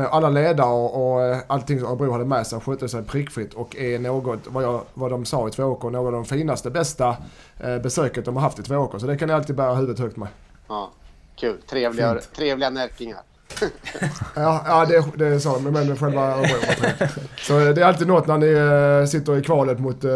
alla 0.04 0.28
ledare 0.28 0.72
och, 0.72 1.22
eh, 1.22 1.38
allting 1.46 1.80
som 1.80 1.88
Örebro 1.88 2.12
hade 2.12 2.24
med 2.24 2.46
sig 2.46 2.61
skötte 2.61 2.88
sig 2.88 3.02
prickfritt 3.02 3.54
och 3.54 3.76
är 3.76 3.98
något, 3.98 4.40
vad, 4.46 4.64
jag, 4.64 4.82
vad 4.94 5.11
de 5.11 5.24
sa 5.24 5.48
i 5.48 5.50
Tvååker, 5.50 5.90
något 5.90 6.06
av 6.06 6.12
de 6.12 6.24
finaste, 6.24 6.70
bästa 6.70 7.16
eh, 7.61 7.78
besöket 7.78 8.24
de 8.24 8.37
har 8.37 8.42
haft 8.42 8.58
i 8.58 8.62
Tvååker. 8.62 8.98
Så 8.98 9.06
det 9.06 9.16
kan 9.16 9.28
jag 9.28 9.37
alltid 9.37 9.56
bära 9.56 9.74
huvudet 9.74 9.98
högt 9.98 10.16
med. 10.16 10.28
Ja, 10.68 10.90
kul, 11.37 11.56
trevliga, 11.66 12.18
trevliga 12.37 12.70
närkingar. 12.70 13.20
Ja, 14.34 14.64
ja 14.66 14.87
det, 14.87 15.04
det 15.16 15.26
är 15.26 15.38
så, 15.38 15.58
men, 15.58 15.96
själva 15.96 16.22
Örebro. 16.22 17.08
Så 17.38 17.61
eh, 17.61 17.74
det 17.74 17.80
är 17.80 17.87
alltid 17.87 18.06
något 18.06 18.26
när 18.26 18.38
ni 18.38 19.00
eh, 19.02 19.06
sitter 19.06 19.37
i 19.37 19.42
kvalet 19.42 19.80
mot, 19.80 20.04
eh, 20.04 20.11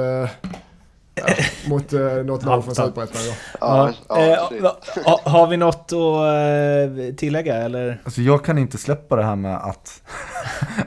ja, 1.15 1.25
mot 1.69 1.93
eh, 1.93 2.01
något 2.01 2.45
lag 2.45 2.65
från. 2.65 2.75
Superettan. 2.75 3.23
Ja. 3.61 3.93
Ja, 4.09 4.51
ja, 4.63 4.79
Eh, 4.97 5.19
har 5.33 5.47
vi 5.47 5.57
något 5.57 5.77
att 5.77 5.93
eh, 5.93 7.15
tillägga 7.17 7.57
eller? 7.57 8.01
Alltså 8.05 8.21
jag 8.21 8.45
kan 8.45 8.59
inte 8.59 8.79
släppa 8.79 9.17
det 9.17 9.23
här 9.25 9.37
med 9.37 9.57
att, 9.57 10.03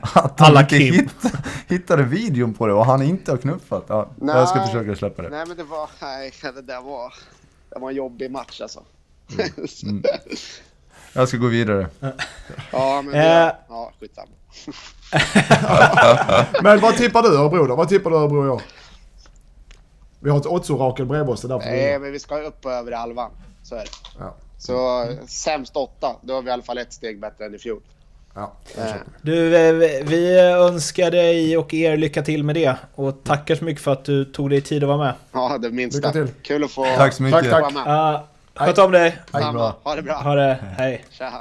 att 0.02 0.14
de 0.14 0.28
inte 0.28 0.44
Alakim. 0.44 0.94
hitt, 0.94 1.32
hittade 1.68 2.02
videon 2.02 2.54
på 2.54 2.66
det 2.66 2.72
och 2.72 2.86
han 2.86 3.02
inte 3.02 3.30
har 3.30 3.38
knuffat. 3.38 3.84
Ja, 3.88 4.08
jag 4.20 4.48
ska 4.48 4.58
Nej. 4.58 4.66
försöka 4.66 4.96
släppa 4.96 5.22
det. 5.22 5.28
Nej 5.28 5.44
men 5.46 5.56
det 5.56 5.64
var, 5.64 5.90
nej 6.02 6.32
det 6.42 6.62
där 6.62 6.80
var, 6.80 7.14
det 7.70 7.78
var 7.78 7.90
en 7.90 7.96
jobbig 7.96 8.30
match 8.30 8.60
alltså. 8.60 8.80
Mm. 9.84 10.02
Jag 11.12 11.28
ska 11.28 11.36
gå 11.36 11.46
vidare. 11.46 11.86
ja 12.72 13.02
men 13.02 13.14
Eh. 13.14 13.20
det, 13.20 13.56
ja 13.68 13.92
skitsamma. 14.00 14.28
Men 16.62 16.80
vad 16.80 16.96
tippar 16.96 17.22
du 17.22 17.28
Örebro 17.36 17.66
då? 17.66 17.76
Vad 17.76 17.88
tippar 17.88 18.10
du 18.10 18.16
Örebro 18.16 18.46
i 18.46 18.48
år? 18.48 18.62
Vi 20.26 20.30
har 20.32 20.38
ett 20.38 20.46
oddsorakel 20.46 21.06
bredvid 21.06 21.28
oss, 21.32 21.40
det 21.42 21.46
är 21.46 21.48
därför 21.48 21.70
vi- 21.70 21.76
Nej 21.76 21.98
men 21.98 22.12
vi 22.12 22.18
ska 22.18 22.38
upp 22.38 22.66
över 22.66 22.92
halvan, 22.92 23.30
så 23.62 23.74
är 23.74 23.78
det. 23.78 23.86
Ja. 24.18 24.34
Så 24.58 25.02
eh, 25.02 25.08
sämst 25.26 25.76
åtta, 25.76 26.16
då 26.22 26.34
har 26.34 26.42
vi 26.42 26.48
i 26.48 26.52
alla 26.52 26.62
fall 26.62 26.78
ett 26.78 26.92
steg 26.92 27.20
bättre 27.20 27.44
än 27.46 27.54
i 27.54 27.58
fjol. 27.58 27.80
Ja, 28.34 28.52
Du, 29.22 29.56
eh, 29.68 30.04
vi 30.06 30.38
önskar 30.40 31.10
dig 31.10 31.56
och 31.56 31.74
er 31.74 31.96
lycka 31.96 32.22
till 32.22 32.44
med 32.44 32.54
det. 32.54 32.76
Och 32.94 33.24
tackar 33.24 33.54
så 33.54 33.64
mycket 33.64 33.82
för 33.82 33.92
att 33.92 34.04
du 34.04 34.24
tog 34.24 34.50
dig 34.50 34.60
tid 34.60 34.82
att 34.82 34.88
vara 34.88 34.98
med. 34.98 35.14
Ja, 35.32 35.58
det 35.58 35.70
minsta. 35.70 35.98
Lycka 35.98 36.12
till. 36.12 36.28
Kul 36.42 36.64
att 36.64 36.70
få 36.70 36.84
Tack 36.84 37.12
så 37.12 37.22
mycket. 37.22 37.40
Tack, 37.42 37.50
tack. 37.50 37.74
vara 37.74 37.84
med. 37.84 38.14
Uh, 38.14 38.20
sköt 38.54 38.78
om 38.78 38.92
dig. 38.92 39.18
Samma. 39.32 39.52
bra. 39.52 39.76
Ha 39.82 39.94
det 39.96 40.02
bra. 40.02 40.14
Ha 40.14 40.34
det. 40.34 40.58
Hej. 40.78 41.04
Tja. 41.10 41.32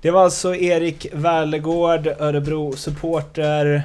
Det 0.00 0.10
var 0.10 0.24
alltså 0.24 0.54
Erik 0.54 1.06
Wärlegård, 1.12 2.06
Örebro-supporter. 2.06 3.82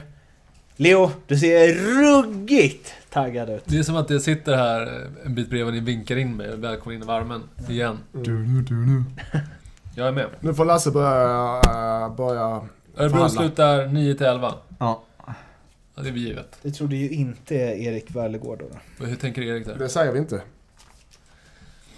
Leo, 0.80 1.12
du 1.28 1.38
ser 1.38 1.74
ruggigt 1.74 2.94
taggad 3.10 3.50
ut. 3.50 3.64
Det 3.66 3.78
är 3.78 3.84
som 3.84 3.96
att 3.96 4.10
jag 4.10 4.22
sitter 4.22 4.56
här 4.58 5.08
en 5.26 5.36
bit 5.36 5.50
bredvid 5.50 5.68
och 5.68 5.74
ni 5.74 5.80
vinkar 5.80 6.16
in 6.18 6.36
mig. 6.38 6.58
Välkommen 6.58 6.96
in 6.98 7.04
i 7.04 7.06
värmen. 7.06 7.44
Igen. 7.70 7.98
Du 8.12 8.48
nu, 8.48 8.62
du 8.62 8.76
nu. 8.76 9.04
Jag 9.96 10.08
är 10.08 10.12
med. 10.12 10.28
Nu 10.40 10.54
får 10.54 10.66
Lasse 10.66 10.92
börja... 10.92 11.62
äh, 12.06 12.16
börja 12.16 12.68
Örebro 12.98 13.30
slutar 13.30 13.88
9 13.88 14.16
till 14.16 14.26
11. 14.26 14.54
Ja. 14.80 15.04
Ja, 15.96 16.04
det 16.04 16.10
är 16.10 16.14
givet. 16.14 16.58
Det 16.62 16.72
trodde 16.72 16.96
ju 16.96 17.10
inte 17.10 17.56
Erik 17.56 18.16
Wärlegård 18.16 18.64
då. 19.00 19.06
Hur 19.06 19.16
tänker 19.16 19.42
Erik 19.42 19.66
där? 19.66 19.76
det 19.76 19.90
säger 19.90 20.12
vi 20.12 20.20
inte. 20.20 20.42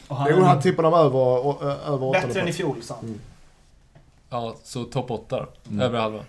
Och 0.08 0.18
Jo, 0.30 0.42
han 0.44 0.62
tippar 0.62 0.84
dem 0.84 0.94
över, 0.94 1.46
och, 1.46 1.64
över 1.64 2.04
åttonde 2.04 2.28
Bättre 2.28 2.42
än 2.42 2.48
i 2.48 2.54
fjol, 2.54 2.82
sa 2.82 2.96
han. 2.96 3.20
Ja, 4.30 4.56
så 4.64 4.84
topp 4.84 5.12
8 5.12 5.48
Mm. 5.70 5.82
Över 5.82 6.00
halva. 6.00 6.20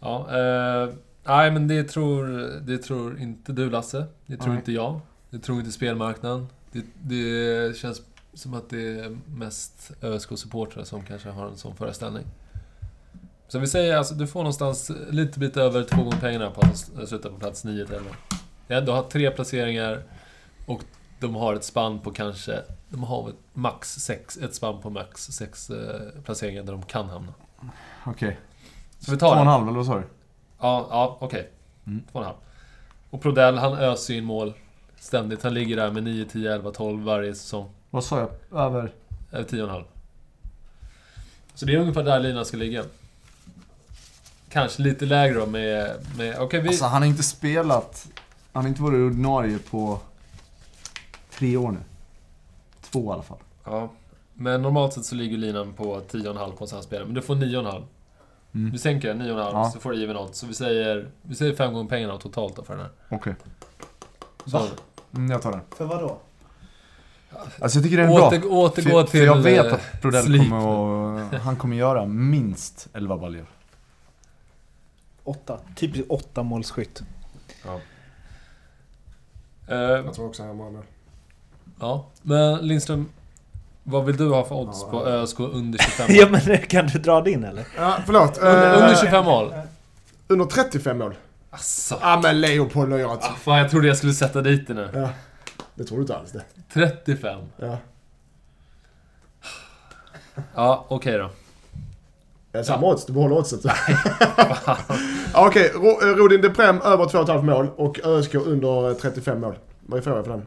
Ja, 0.00 0.26
eh, 0.30 0.88
nej 1.28 1.50
men 1.50 1.68
det 1.68 1.84
tror, 1.84 2.26
det 2.60 2.78
tror 2.78 3.18
inte 3.18 3.52
du 3.52 3.70
Lasse. 3.70 4.06
Det 4.26 4.36
tror 4.36 4.48
Nej. 4.48 4.58
inte 4.58 4.72
jag. 4.72 5.00
Det 5.30 5.38
tror 5.38 5.58
inte 5.58 5.72
spelmarknaden. 5.72 6.48
Det, 6.72 6.84
det 7.02 7.76
känns 7.76 8.02
som 8.34 8.54
att 8.54 8.70
det 8.70 9.00
är 9.00 9.16
mest 9.26 9.90
ÖSK-supportrar 10.02 10.84
som 10.84 11.02
kanske 11.02 11.28
har 11.28 11.46
en 11.46 11.56
sån 11.56 11.76
föreställning. 11.76 12.24
Så 13.48 13.58
vi 13.58 13.66
säger 13.66 13.96
alltså, 13.96 14.14
du 14.14 14.26
får 14.26 14.40
någonstans 14.40 14.90
lite 15.10 15.38
bit 15.38 15.56
över 15.56 15.84
två 15.84 16.02
gånger 16.02 16.20
pengarna 16.20 16.50
på 16.50 16.60
att 16.60 16.90
de 16.96 17.06
slutar 17.06 17.30
på 17.30 17.38
plats 17.38 17.64
9 17.64 17.86
till 17.86 17.94
11. 17.94 18.10
Ja, 18.66 18.80
du 18.80 18.92
har 18.92 19.02
tre 19.02 19.30
placeringar 19.30 20.02
och 20.66 20.82
de 21.20 21.34
har 21.34 21.54
ett 21.54 21.64
spann 21.64 22.00
på 22.00 22.10
kanske... 22.10 22.62
De 22.88 23.02
har 23.02 23.32
max 23.52 23.94
sex, 23.94 24.36
ett 24.36 24.54
spann 24.54 24.80
på 24.80 24.90
max 24.90 25.26
sex 25.26 25.70
eh, 25.70 26.22
placeringar 26.24 26.62
där 26.62 26.72
de 26.72 26.82
kan 26.82 27.08
hamna. 27.08 27.34
Okej. 28.06 28.38
Så 28.98 29.10
vi 29.10 29.16
Två 29.18 29.26
och 29.26 29.32
tar 29.32 29.40
en 29.40 29.46
halv, 29.46 29.68
eller 29.68 29.76
vad 29.76 29.86
sa 29.86 29.98
du? 29.98 30.04
Ja, 30.60 30.86
ja 30.90 31.18
okej. 31.20 31.50
Mm. 31.86 32.02
Två 32.12 32.18
och 32.18 32.24
en 32.24 32.26
halv. 32.26 32.36
Och 33.10 33.22
Prodell, 33.22 33.58
han 33.58 33.72
öser 33.78 34.14
in 34.14 34.24
mål 34.24 34.54
ständigt. 34.96 35.42
Han 35.42 35.54
ligger 35.54 35.76
där 35.76 35.90
med 35.90 36.02
9, 36.02 36.24
10, 36.24 36.54
11, 36.54 36.70
12 36.70 37.04
varje 37.04 37.34
säsong. 37.34 37.70
Vad 37.90 38.04
sa 38.04 38.18
jag? 38.18 38.60
Över? 38.60 38.92
Eller 39.32 39.44
10 39.44 39.62
och 39.62 39.68
en 39.68 39.74
halv. 39.74 39.84
Så 41.54 41.66
det 41.66 41.74
är 41.74 41.78
ungefär 41.78 42.02
där 42.02 42.20
linan 42.20 42.44
ska 42.44 42.56
ligga. 42.56 42.84
Kanske 44.48 44.82
lite 44.82 45.06
lägre 45.06 45.38
då 45.38 45.46
med... 45.46 45.96
med 46.16 46.38
okej, 46.38 46.60
vi... 46.60 46.68
Alltså 46.68 46.84
han 46.84 47.02
har 47.02 47.08
inte 47.08 47.22
spelat... 47.22 48.08
Han 48.52 48.62
har 48.62 48.68
inte 48.68 48.82
varit 48.82 49.12
ordinarie 49.12 49.58
på 49.58 50.00
tre 51.30 51.56
år 51.56 51.70
nu. 51.70 51.78
Två 52.80 53.10
i 53.10 53.12
alla 53.12 53.22
fall. 53.22 53.38
Ja. 53.64 53.92
Men 54.34 54.62
normalt 54.62 54.92
sett 54.92 55.04
så 55.04 55.14
ligger 55.14 55.36
linan 55.36 55.72
på 55.72 56.00
10,5 56.00 56.52
på 56.52 56.64
en 56.64 56.68
sån 56.68 56.76
här 56.76 56.82
spelare. 56.82 57.06
Men 57.06 57.14
du 57.14 57.22
får 57.22 57.34
9,5. 57.34 57.82
Mm. 58.54 58.70
Vi 58.70 58.78
sänker 58.78 59.08
den 59.08 59.22
9,5 59.22 59.38
Ja. 59.52 59.70
så 59.74 59.80
får 59.80 59.92
du 59.92 60.02
even 60.04 60.16
odds. 60.16 60.38
Så 60.38 60.46
vi 60.46 60.54
säger, 60.54 61.10
vi 61.22 61.34
säger 61.34 61.54
fem 61.54 61.72
gånger 61.72 61.88
pengarna 61.88 62.16
totalt 62.18 62.56
då 62.56 62.62
för 62.64 62.74
den 62.74 62.82
här. 62.82 62.92
Okej. 63.16 63.34
Så, 64.46 64.66
Mm, 65.16 65.30
jag 65.30 65.42
tar 65.42 65.50
den. 65.52 65.60
För 65.76 65.84
vad 65.84 66.00
då? 66.00 66.18
Alltså 67.60 67.78
jag 67.78 67.84
tycker 67.84 67.96
den 67.96 68.10
är 68.10 68.14
bra. 68.14 68.26
Åter, 68.28 68.46
återgå 68.52 68.90
för, 68.90 69.02
till... 69.10 69.20
för 69.20 69.26
jag 69.26 69.36
vet 69.36 69.66
eh, 69.66 69.72
att 69.74 70.02
Brodell 70.02 70.24
sleep. 70.24 70.48
kommer 70.50 71.34
att... 71.36 71.42
Han 71.42 71.56
kommer 71.56 71.76
göra 71.76 72.06
minst 72.06 72.88
11 72.92 73.16
baljor. 73.16 73.46
Åtta. 75.24 75.58
Typiskt 75.76 76.10
åtta 76.10 76.42
målskytt. 76.42 77.02
Eh, 79.68 79.76
Jag 79.76 80.14
tror 80.14 80.26
också 80.26 80.42
han 80.42 80.58
var 80.58 80.70
med. 80.70 80.82
ja, 81.80 82.06
men 82.22 82.66
Lindström. 82.68 83.08
Vad 83.90 84.04
vill 84.04 84.16
du 84.16 84.28
ha 84.30 84.44
för 84.44 84.54
odds 84.54 84.82
Ja, 84.82 84.90
på 84.90 84.96
ja. 85.08 85.12
ÖSK 85.12 85.40
under 85.40 85.78
25 85.98 86.06
mål? 86.08 86.16
ja 86.16 86.28
men 86.30 86.58
kan 86.66 86.86
du 86.86 86.98
dra 86.98 87.20
din 87.20 87.44
eller? 87.44 87.64
Ja, 87.76 87.98
förlåt. 88.06 88.38
Under, 88.38 88.66
Eh, 88.74 88.82
under 88.82 88.94
25 88.96 89.24
mål? 89.24 89.54
under 90.28 90.44
35 90.44 90.98
mål. 90.98 91.14
Asså. 91.50 91.96
Ja 92.00 92.20
men 92.22 92.40
Leopold 92.40 92.92
har 92.92 92.98
gjort. 92.98 93.18
Ah, 93.22 93.32
fan, 93.40 93.58
jag 93.58 93.70
trodde 93.70 93.86
jag 93.88 93.96
skulle 93.96 94.12
sätta 94.12 94.40
dit 94.40 94.66
det 94.68 94.74
nu. 94.74 94.88
Ja. 94.94 95.08
Det 95.74 95.84
tror 95.84 95.98
du 95.98 96.02
inte 96.02 96.16
alls 96.16 96.32
det. 96.32 96.42
35. 96.72 97.40
Ja. 97.56 97.76
Ja, 100.54 100.84
okej 100.88 101.18
då. 101.18 101.30
Ja, 102.52 102.64
samma 102.64 102.86
odds, 102.86 103.06
du 103.06 103.12
behåller 103.12 103.36
oddset. 103.36 103.60
Ja, 103.64 103.74
Okej, 105.46 105.72
eh, 105.74 106.06
Rodin 106.06 106.40
Deprem 106.40 106.80
över 106.80 107.04
2,5 107.04 107.42
mål 107.42 107.68
och 107.76 108.00
ÖSK 108.04 108.34
under 108.34 108.90
eh, 108.90 108.94
35 108.96 109.40
mål. 109.40 109.54
Vad 109.86 110.04
får 110.04 110.16
jag 110.16 110.24
för 110.24 110.32
den? 110.32 110.46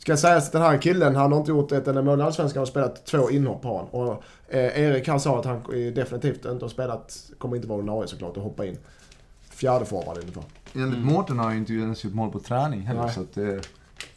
Ska 0.00 0.16
sägas 0.16 0.46
att 0.46 0.52
den 0.52 0.62
här 0.62 0.78
killen, 0.78 1.16
han 1.16 1.32
har 1.32 1.38
inte 1.38 1.50
gjort 1.50 1.72
ett 1.72 1.88
enda 1.88 2.02
mål 2.02 2.20
i 2.20 2.22
Allsvenskan, 2.22 2.58
han 2.58 2.60
har 2.60 2.70
spelat 2.70 3.06
två 3.06 3.30
inhopp 3.30 3.64
har 3.64 3.76
han. 3.76 3.86
Och 3.86 4.24
eh, 4.48 4.80
Erik 4.80 5.08
han 5.08 5.20
sa 5.20 5.38
att 5.38 5.44
han 5.44 5.56
eh, 5.56 5.92
definitivt 5.92 6.44
inte 6.44 6.64
har 6.64 6.68
spelat, 6.68 7.30
kommer 7.38 7.56
inte 7.56 7.68
vara 7.68 7.78
ordinarie 7.78 8.08
såklart, 8.08 8.36
och 8.36 8.42
hoppa 8.42 8.66
in. 8.66 8.78
Fjärde 9.50 9.84
forward 9.84 10.18
ungefär. 10.18 10.42
Enligt 10.74 10.98
Mårten 10.98 11.38
har 11.38 11.44
han 11.44 11.54
ju 11.54 11.58
inte 11.58 11.72
ens 11.72 12.04
gjort 12.04 12.14
mål 12.14 12.30
på 12.30 12.40
träning 12.40 12.80
heller 12.80 13.02
Nej. 13.02 13.14
så 13.14 13.20
att 13.20 13.34
det... 13.34 13.62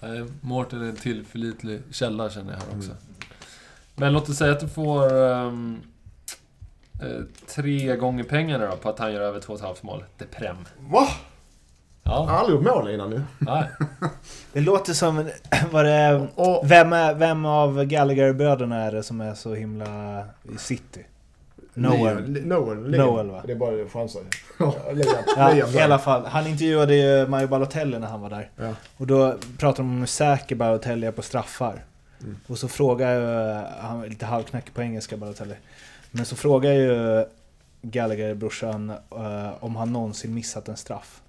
Nej, 0.02 0.26
Mårten 0.42 0.82
är 0.82 0.86
en 0.86 0.96
tillförlitlig 0.96 1.82
källa 1.92 2.30
känner 2.30 2.52
jag 2.54 2.60
här 2.60 2.78
också. 2.78 2.92
Men 3.96 4.14
låt 4.14 4.30
oss 4.30 4.38
säga 4.38 4.52
att 4.52 4.60
du 4.60 4.68
får 4.68 5.04
eh, 5.14 5.52
tre 7.56 7.96
gånger 7.96 8.24
pengarna 8.24 8.66
då 8.66 8.76
på 8.76 8.90
att 8.90 9.00
han 9.00 9.14
gör 9.14 9.22
över 9.22 9.40
2,5 9.40 9.76
mål. 9.82 10.04
Deprem. 10.18 10.58
Va? 10.80 11.08
Han 12.06 12.14
Ja, 12.14 12.32
har 12.32 12.38
aldrig 12.38 12.56
gjort 12.56 12.66
mål 12.76 12.90
innan 12.90 13.10
nu. 13.10 13.22
nej. 13.40 13.64
Det 14.54 14.62
låter 14.62 14.94
som... 14.94 15.30
Vad 15.72 15.86
det 15.86 15.92
är, 15.92 16.28
Och, 16.36 16.72
vem, 16.72 16.94
är, 16.94 17.14
vem 17.14 17.46
av 17.46 17.84
Gallagher-bröderna 17.84 18.82
är 18.84 18.92
det 18.92 19.04
som 19.04 19.22
är 19.22 19.34
så 19.34 19.54
himla 19.54 20.24
i 20.56 20.58
city? 20.58 21.06
Noel. 21.74 22.46
Noel. 22.46 22.78
Noel, 22.78 23.30
va? 23.32 23.42
Det 23.46 23.52
är 23.52 23.56
bara 23.56 23.90
chanser. 23.90 24.22
Ja, 25.38 25.56
i 25.74 25.80
alla 25.80 26.00
fall. 26.00 26.26
Han 26.26 26.48
intervjuade 26.48 26.96
ju 26.96 27.28
Mario 27.28 27.48
Balotelli 27.48 28.00
när 28.00 28.08
han 28.08 28.22
var 28.22 28.30
där. 28.30 28.50
Ja. 28.56 28.70
Och 28.98 29.08
då 29.08 29.36
pratade 29.58 29.84
de 29.88 29.92
om 29.94 30.00
hur 30.00 30.06
säker 30.06 30.56
Balotelli 30.56 31.08
är 31.08 31.12
på 31.12 31.22
straffar. 31.22 31.84
Mm. 32.22 32.38
Och 32.48 32.58
så 32.58 32.68
frågar 32.68 33.14
ju, 33.20 33.54
han 33.80 34.02
lite 34.02 34.26
halvknackig 34.26 34.74
på 34.74 34.82
engelska 34.82 35.18
Balotelli. 35.18 35.56
Men 36.12 36.26
så 36.26 36.36
frågar 36.36 36.72
ju 36.72 37.26
Gallagher, 37.82 38.34
brorsan, 38.36 38.90
eh, 38.90 39.50
om 39.64 39.76
han 39.76 39.94
någonsin 39.94 40.34
missat 40.34 40.68
en 40.68 40.78
straff. 40.78 41.22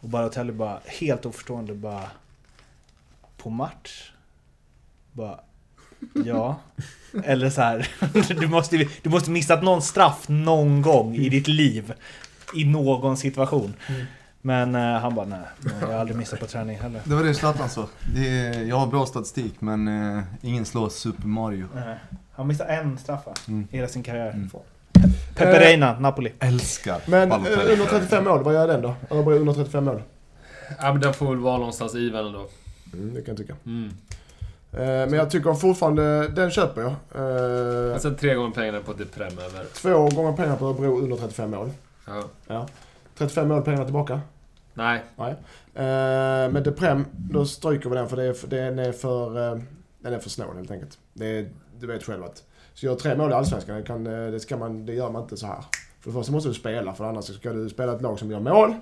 Och 0.00 0.08
Balotelli 0.08 0.52
bara, 0.52 0.80
helt 0.86 1.26
oförstående, 1.26 1.74
bara... 1.74 2.10
På 3.36 3.50
match? 3.50 4.12
Bara... 5.12 5.40
Ja. 6.24 6.60
Eller 7.24 7.50
så 7.50 7.60
här, 7.60 7.88
du 8.40 8.48
måste, 8.48 8.88
du 9.02 9.10
måste 9.10 9.30
missat 9.30 9.62
någon 9.62 9.82
straff 9.82 10.28
någon 10.28 10.82
gång 10.82 11.14
i 11.14 11.28
ditt 11.28 11.48
liv. 11.48 11.92
I 12.54 12.64
någon 12.64 13.16
situation. 13.16 13.74
Men 14.42 14.74
eh, 14.74 15.00
han 15.00 15.14
bara, 15.14 15.26
nej, 15.26 15.40
jag 15.80 15.86
har 15.86 15.94
aldrig 15.94 16.16
missat 16.16 16.40
på 16.40 16.46
träning 16.46 16.78
heller. 16.78 17.00
Det 17.04 17.14
var 17.14 17.24
det 17.24 17.34
Zlatan 17.34 17.70
sa. 17.70 17.88
Jag 18.66 18.76
har 18.76 18.86
bra 18.86 19.06
statistik 19.06 19.60
men 19.60 19.88
eh, 19.88 20.22
ingen 20.42 20.64
slår 20.64 20.88
Super 20.88 21.26
Mario. 21.26 21.66
Nej. 21.74 21.96
Han 22.32 22.46
missade 22.46 22.72
en 22.72 22.98
straff? 22.98 23.20
Mm. 23.48 23.68
I 23.70 23.76
hela 23.76 23.88
sin 23.88 24.02
karriär. 24.02 24.30
Mm. 24.30 24.50
Pepe 25.44 25.60
Reina, 25.60 25.98
Napoli. 26.00 26.32
Älskar 26.38 27.00
Men 27.06 27.22
eh, 27.22 27.28
Balotelli. 27.28 27.72
under 27.72 27.86
35 27.86 28.24
mål, 28.24 28.42
vad 28.44 28.54
gör 28.54 28.68
den 28.68 28.82
då? 28.82 28.94
Örebro 29.10 29.32
under 29.34 29.52
35 29.52 29.84
mål? 29.84 30.02
Ja, 30.80 30.92
men 30.92 31.00
den 31.00 31.14
får 31.14 31.26
väl 31.28 31.38
vara 31.38 31.58
någonstans 31.58 31.94
i 31.94 32.10
väl 32.10 32.26
ändå. 32.26 32.46
Mm, 32.92 33.14
det 33.14 33.22
kan 33.22 33.32
jag 33.32 33.36
tycka. 33.38 33.56
Mm. 33.66 33.90
Eh, 34.72 34.78
men 34.80 35.12
jag 35.12 35.30
tycker 35.30 35.54
fortfarande, 35.54 36.28
den 36.28 36.50
köper 36.50 36.80
jag. 36.80 36.90
Eh, 37.92 37.98
sen 37.98 38.16
tre 38.16 38.34
gånger 38.34 38.50
pengarna 38.50 38.80
på 38.80 38.92
Deprem 38.92 39.38
över. 39.38 39.64
två 39.74 40.08
gånger 40.08 40.32
pengar 40.36 40.56
på 40.56 40.66
Örebro 40.66 40.98
under 40.98 41.16
35 41.16 41.50
mål. 41.50 41.70
Ja. 42.06 42.22
Ja. 42.46 42.68
35 43.18 43.48
mål 43.48 43.62
pengarna 43.62 43.84
tillbaka. 43.84 44.20
Nej. 44.74 45.02
Nej. 45.16 45.30
Eh, 45.74 46.50
men 46.52 46.62
Deprem, 46.62 47.04
då 47.12 47.46
stryker 47.46 47.90
vi 47.90 47.96
den 47.96 48.08
för, 48.08 48.16
det 48.16 48.24
är, 48.24 48.32
för 48.32 48.48
den 48.48 48.78
är 48.78 48.92
för, 48.92 49.52
eh, 49.52 49.60
den 49.98 50.12
är 50.12 50.18
för 50.18 50.30
snål 50.30 50.56
helt 50.56 50.70
enkelt. 50.70 50.98
Det 51.12 51.26
är, 51.26 51.48
du 51.80 51.86
vet 51.86 52.02
själv 52.04 52.24
att, 52.24 52.42
så 52.74 52.86
gör 52.86 52.94
tre 52.94 53.16
mål 53.16 53.30
i 53.30 53.34
Allsvenskan, 53.34 53.76
det, 53.76 53.82
kan, 53.82 54.06
eh, 54.06 54.30
det, 54.30 54.40
ska 54.40 54.56
man, 54.56 54.86
det 54.86 54.92
gör 54.94 55.10
man 55.10 55.22
inte 55.22 55.36
så 55.36 55.46
här. 55.46 55.64
För 56.00 56.10
det 56.10 56.12
första 56.12 56.32
måste 56.32 56.48
du 56.48 56.54
spela, 56.54 56.94
för 56.94 57.04
annars 57.04 57.24
ska 57.24 57.52
du 57.52 57.68
spela 57.68 57.92
ett 57.92 58.02
lag 58.02 58.18
som 58.18 58.30
gör 58.30 58.40
mål. 58.40 58.74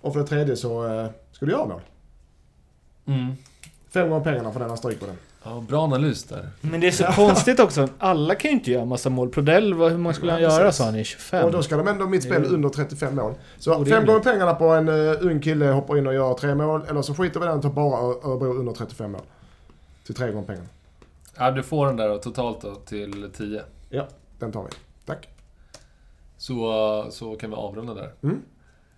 Och 0.00 0.12
för 0.12 0.20
det 0.20 0.26
tredje 0.26 0.56
så 0.56 0.86
eh, 0.86 1.06
ska 1.32 1.46
du 1.46 1.52
göra 1.52 1.66
mål. 1.66 1.80
Mm. 3.06 3.32
Fem 3.90 4.10
gånger 4.10 4.24
pengarna 4.24 4.52
för 4.52 4.60
den, 4.60 4.68
han 4.68 4.78
stryker 4.78 5.06
den. 5.06 5.16
Ja, 5.46 5.64
bra 5.68 5.82
analys 5.84 6.24
där. 6.24 6.48
Men 6.60 6.80
det 6.80 6.86
är 6.86 6.90
så 6.90 7.04
konstigt 7.04 7.60
också. 7.60 7.88
Alla 7.98 8.34
kan 8.34 8.50
ju 8.50 8.56
inte 8.56 8.70
göra 8.70 8.84
massa 8.84 9.10
mål. 9.10 9.28
Prodell, 9.28 9.74
vad- 9.74 9.90
hur 9.90 9.98
många 9.98 10.14
skulle 10.14 10.32
han 10.32 10.42
Ja, 10.42 10.58
göra 10.60 10.72
sa 10.72 10.84
han 10.84 10.96
i 10.96 11.04
25? 11.04 11.44
Och 11.44 11.52
då 11.52 11.62
ska 11.62 11.76
de 11.76 11.88
ändå 11.88 12.06
mitt 12.06 12.22
spel 12.22 12.44
under 12.44 12.68
35 12.68 13.14
mål. 13.16 13.34
Så 13.58 13.72
fem 13.72 13.80
Orimligt. 13.82 14.06
gånger 14.06 14.20
pengarna 14.20 14.54
på 14.54 14.64
en 14.64 14.88
uh, 14.88 15.16
ung 15.20 15.40
kille 15.40 15.66
hoppar 15.66 15.98
in 15.98 16.06
och 16.06 16.14
gör 16.14 16.34
tre 16.34 16.54
mål. 16.54 16.82
Eller 16.88 17.02
så 17.02 17.14
skiter 17.14 17.40
vi 17.40 17.46
i 17.46 17.48
den 17.48 17.56
och 17.56 17.62
tar 17.62 17.70
bara 17.70 18.00
Örebro 18.00 18.54
under 18.54 18.72
35 18.72 19.12
mål. 19.12 19.20
Till 20.06 20.14
tre 20.14 20.32
gånger 20.32 20.46
pengarna. 20.46 20.68
Ja, 21.36 21.50
du 21.50 21.62
får 21.62 21.86
den 21.86 21.96
där 21.96 22.08
då, 22.08 22.18
totalt 22.18 22.60
då 22.60 22.74
till 22.74 23.30
10. 23.32 23.62
Den 24.38 24.52
tar 24.52 24.62
vi. 24.64 24.70
Tack. 25.04 25.28
Så, 26.36 27.06
så 27.10 27.36
kan 27.36 27.50
vi 27.50 27.56
avrunda 27.56 27.94
där. 27.94 28.12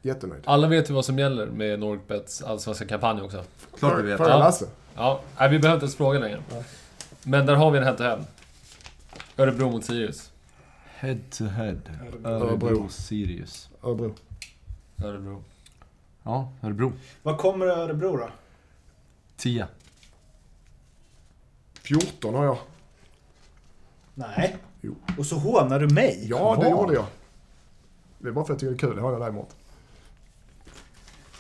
Jättenöjd. 0.03 0.43
Alla 0.47 0.69
vet 0.69 0.91
ju 0.91 0.95
vad 0.95 1.05
som 1.05 1.19
gäller 1.19 1.47
med 1.47 1.81
Norgbets 1.81 2.43
allsvenska 2.43 2.87
kampanj 2.87 3.23
också. 3.23 3.45
Klart 3.79 3.99
vi 3.99 4.03
vet. 4.03 4.17
Fråga 4.17 4.31
Ja. 4.31 4.53
Ja, 4.97 5.21
nej, 5.39 5.51
vi 5.51 5.59
behöver 5.59 5.77
inte 5.77 5.85
ens 5.85 5.97
fråga 5.97 6.19
längre. 6.19 6.43
Men 7.23 7.47
där 7.47 7.55
har 7.55 7.71
vi 7.71 7.79
en 7.79 7.85
head 7.85 7.95
to 7.97 8.03
head. 8.03 8.25
Örebro 9.37 9.71
mot 9.71 9.85
Sirius. 9.85 10.33
Head 10.85 11.19
to 11.31 11.45
head. 11.45 11.79
Örebro. 12.25 12.31
Örebro 12.31 12.89
Sirius. 12.89 13.71
Örebro. 13.83 14.15
Örebro. 15.05 15.45
Ja, 16.23 16.53
Örebro. 16.63 16.93
Vad 17.23 17.39
kommer 17.39 17.67
Örebro 17.67 18.17
då? 18.17 18.29
10. 19.37 19.67
14 21.87 22.35
har 22.35 22.45
jag. 22.45 22.59
Nej. 24.15 24.57
Jo. 24.81 24.95
Och 25.19 25.27
så 25.27 25.37
hånar 25.37 25.81
du 25.81 25.89
mig? 25.89 26.27
Ja, 26.31 26.57
det 26.61 26.69
gjorde 26.71 26.95
jag. 26.95 27.05
Det 28.19 28.29
är 28.29 28.33
bara 28.33 28.45
för 28.45 28.55
att 28.55 28.63
jag 28.63 28.71
tycker 28.73 28.87
det 28.87 28.89
är 28.89 28.91
kul. 28.93 28.97
Det 28.97 29.03
har 29.03 29.13
jag 29.13 29.21
däremot. 29.21 29.57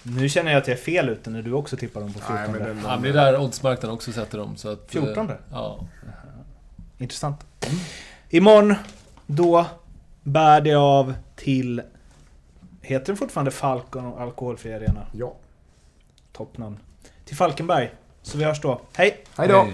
Nu 0.02 0.28
känner 0.28 0.52
jag 0.52 0.60
att 0.60 0.68
jag 0.68 0.76
är 0.78 0.82
fel 0.82 1.08
ute 1.08 1.30
när 1.30 1.42
du 1.42 1.52
också 1.52 1.76
tippar 1.76 2.00
dem 2.00 2.12
på 2.12 2.18
14. 2.18 2.36
Nej, 2.36 2.48
men 2.50 2.62
den, 2.62 2.80
Ja, 2.84 2.90
men 2.94 3.02
det 3.02 3.08
är 3.08 3.32
där 3.32 3.40
oddsmarknaden 3.40 3.94
också 3.94 4.12
sätter 4.12 4.38
dem. 4.38 4.56
Så 4.56 4.68
att, 4.68 4.94
eh, 4.94 5.02
14? 5.02 5.32
Ja. 5.50 5.80
Intressant. 6.98 7.46
Imorgon, 8.28 8.74
då 9.26 9.66
bär 10.22 10.60
det 10.60 10.74
av 10.74 11.14
till... 11.36 11.82
Heter 12.82 13.06
den 13.06 13.16
fortfarande 13.16 13.50
Falcon 13.50 14.06
och 14.06 14.20
Alkoholfri 14.20 14.74
Arena? 14.74 15.06
Ja. 15.12 15.34
Toppnamn. 16.32 16.78
Till 17.24 17.36
Falkenberg. 17.36 17.94
Så 18.22 18.38
vi 18.38 18.44
hörs 18.44 18.60
då. 18.60 18.80
Hej! 18.92 19.24
Hej 19.36 19.48
då! 19.48 19.66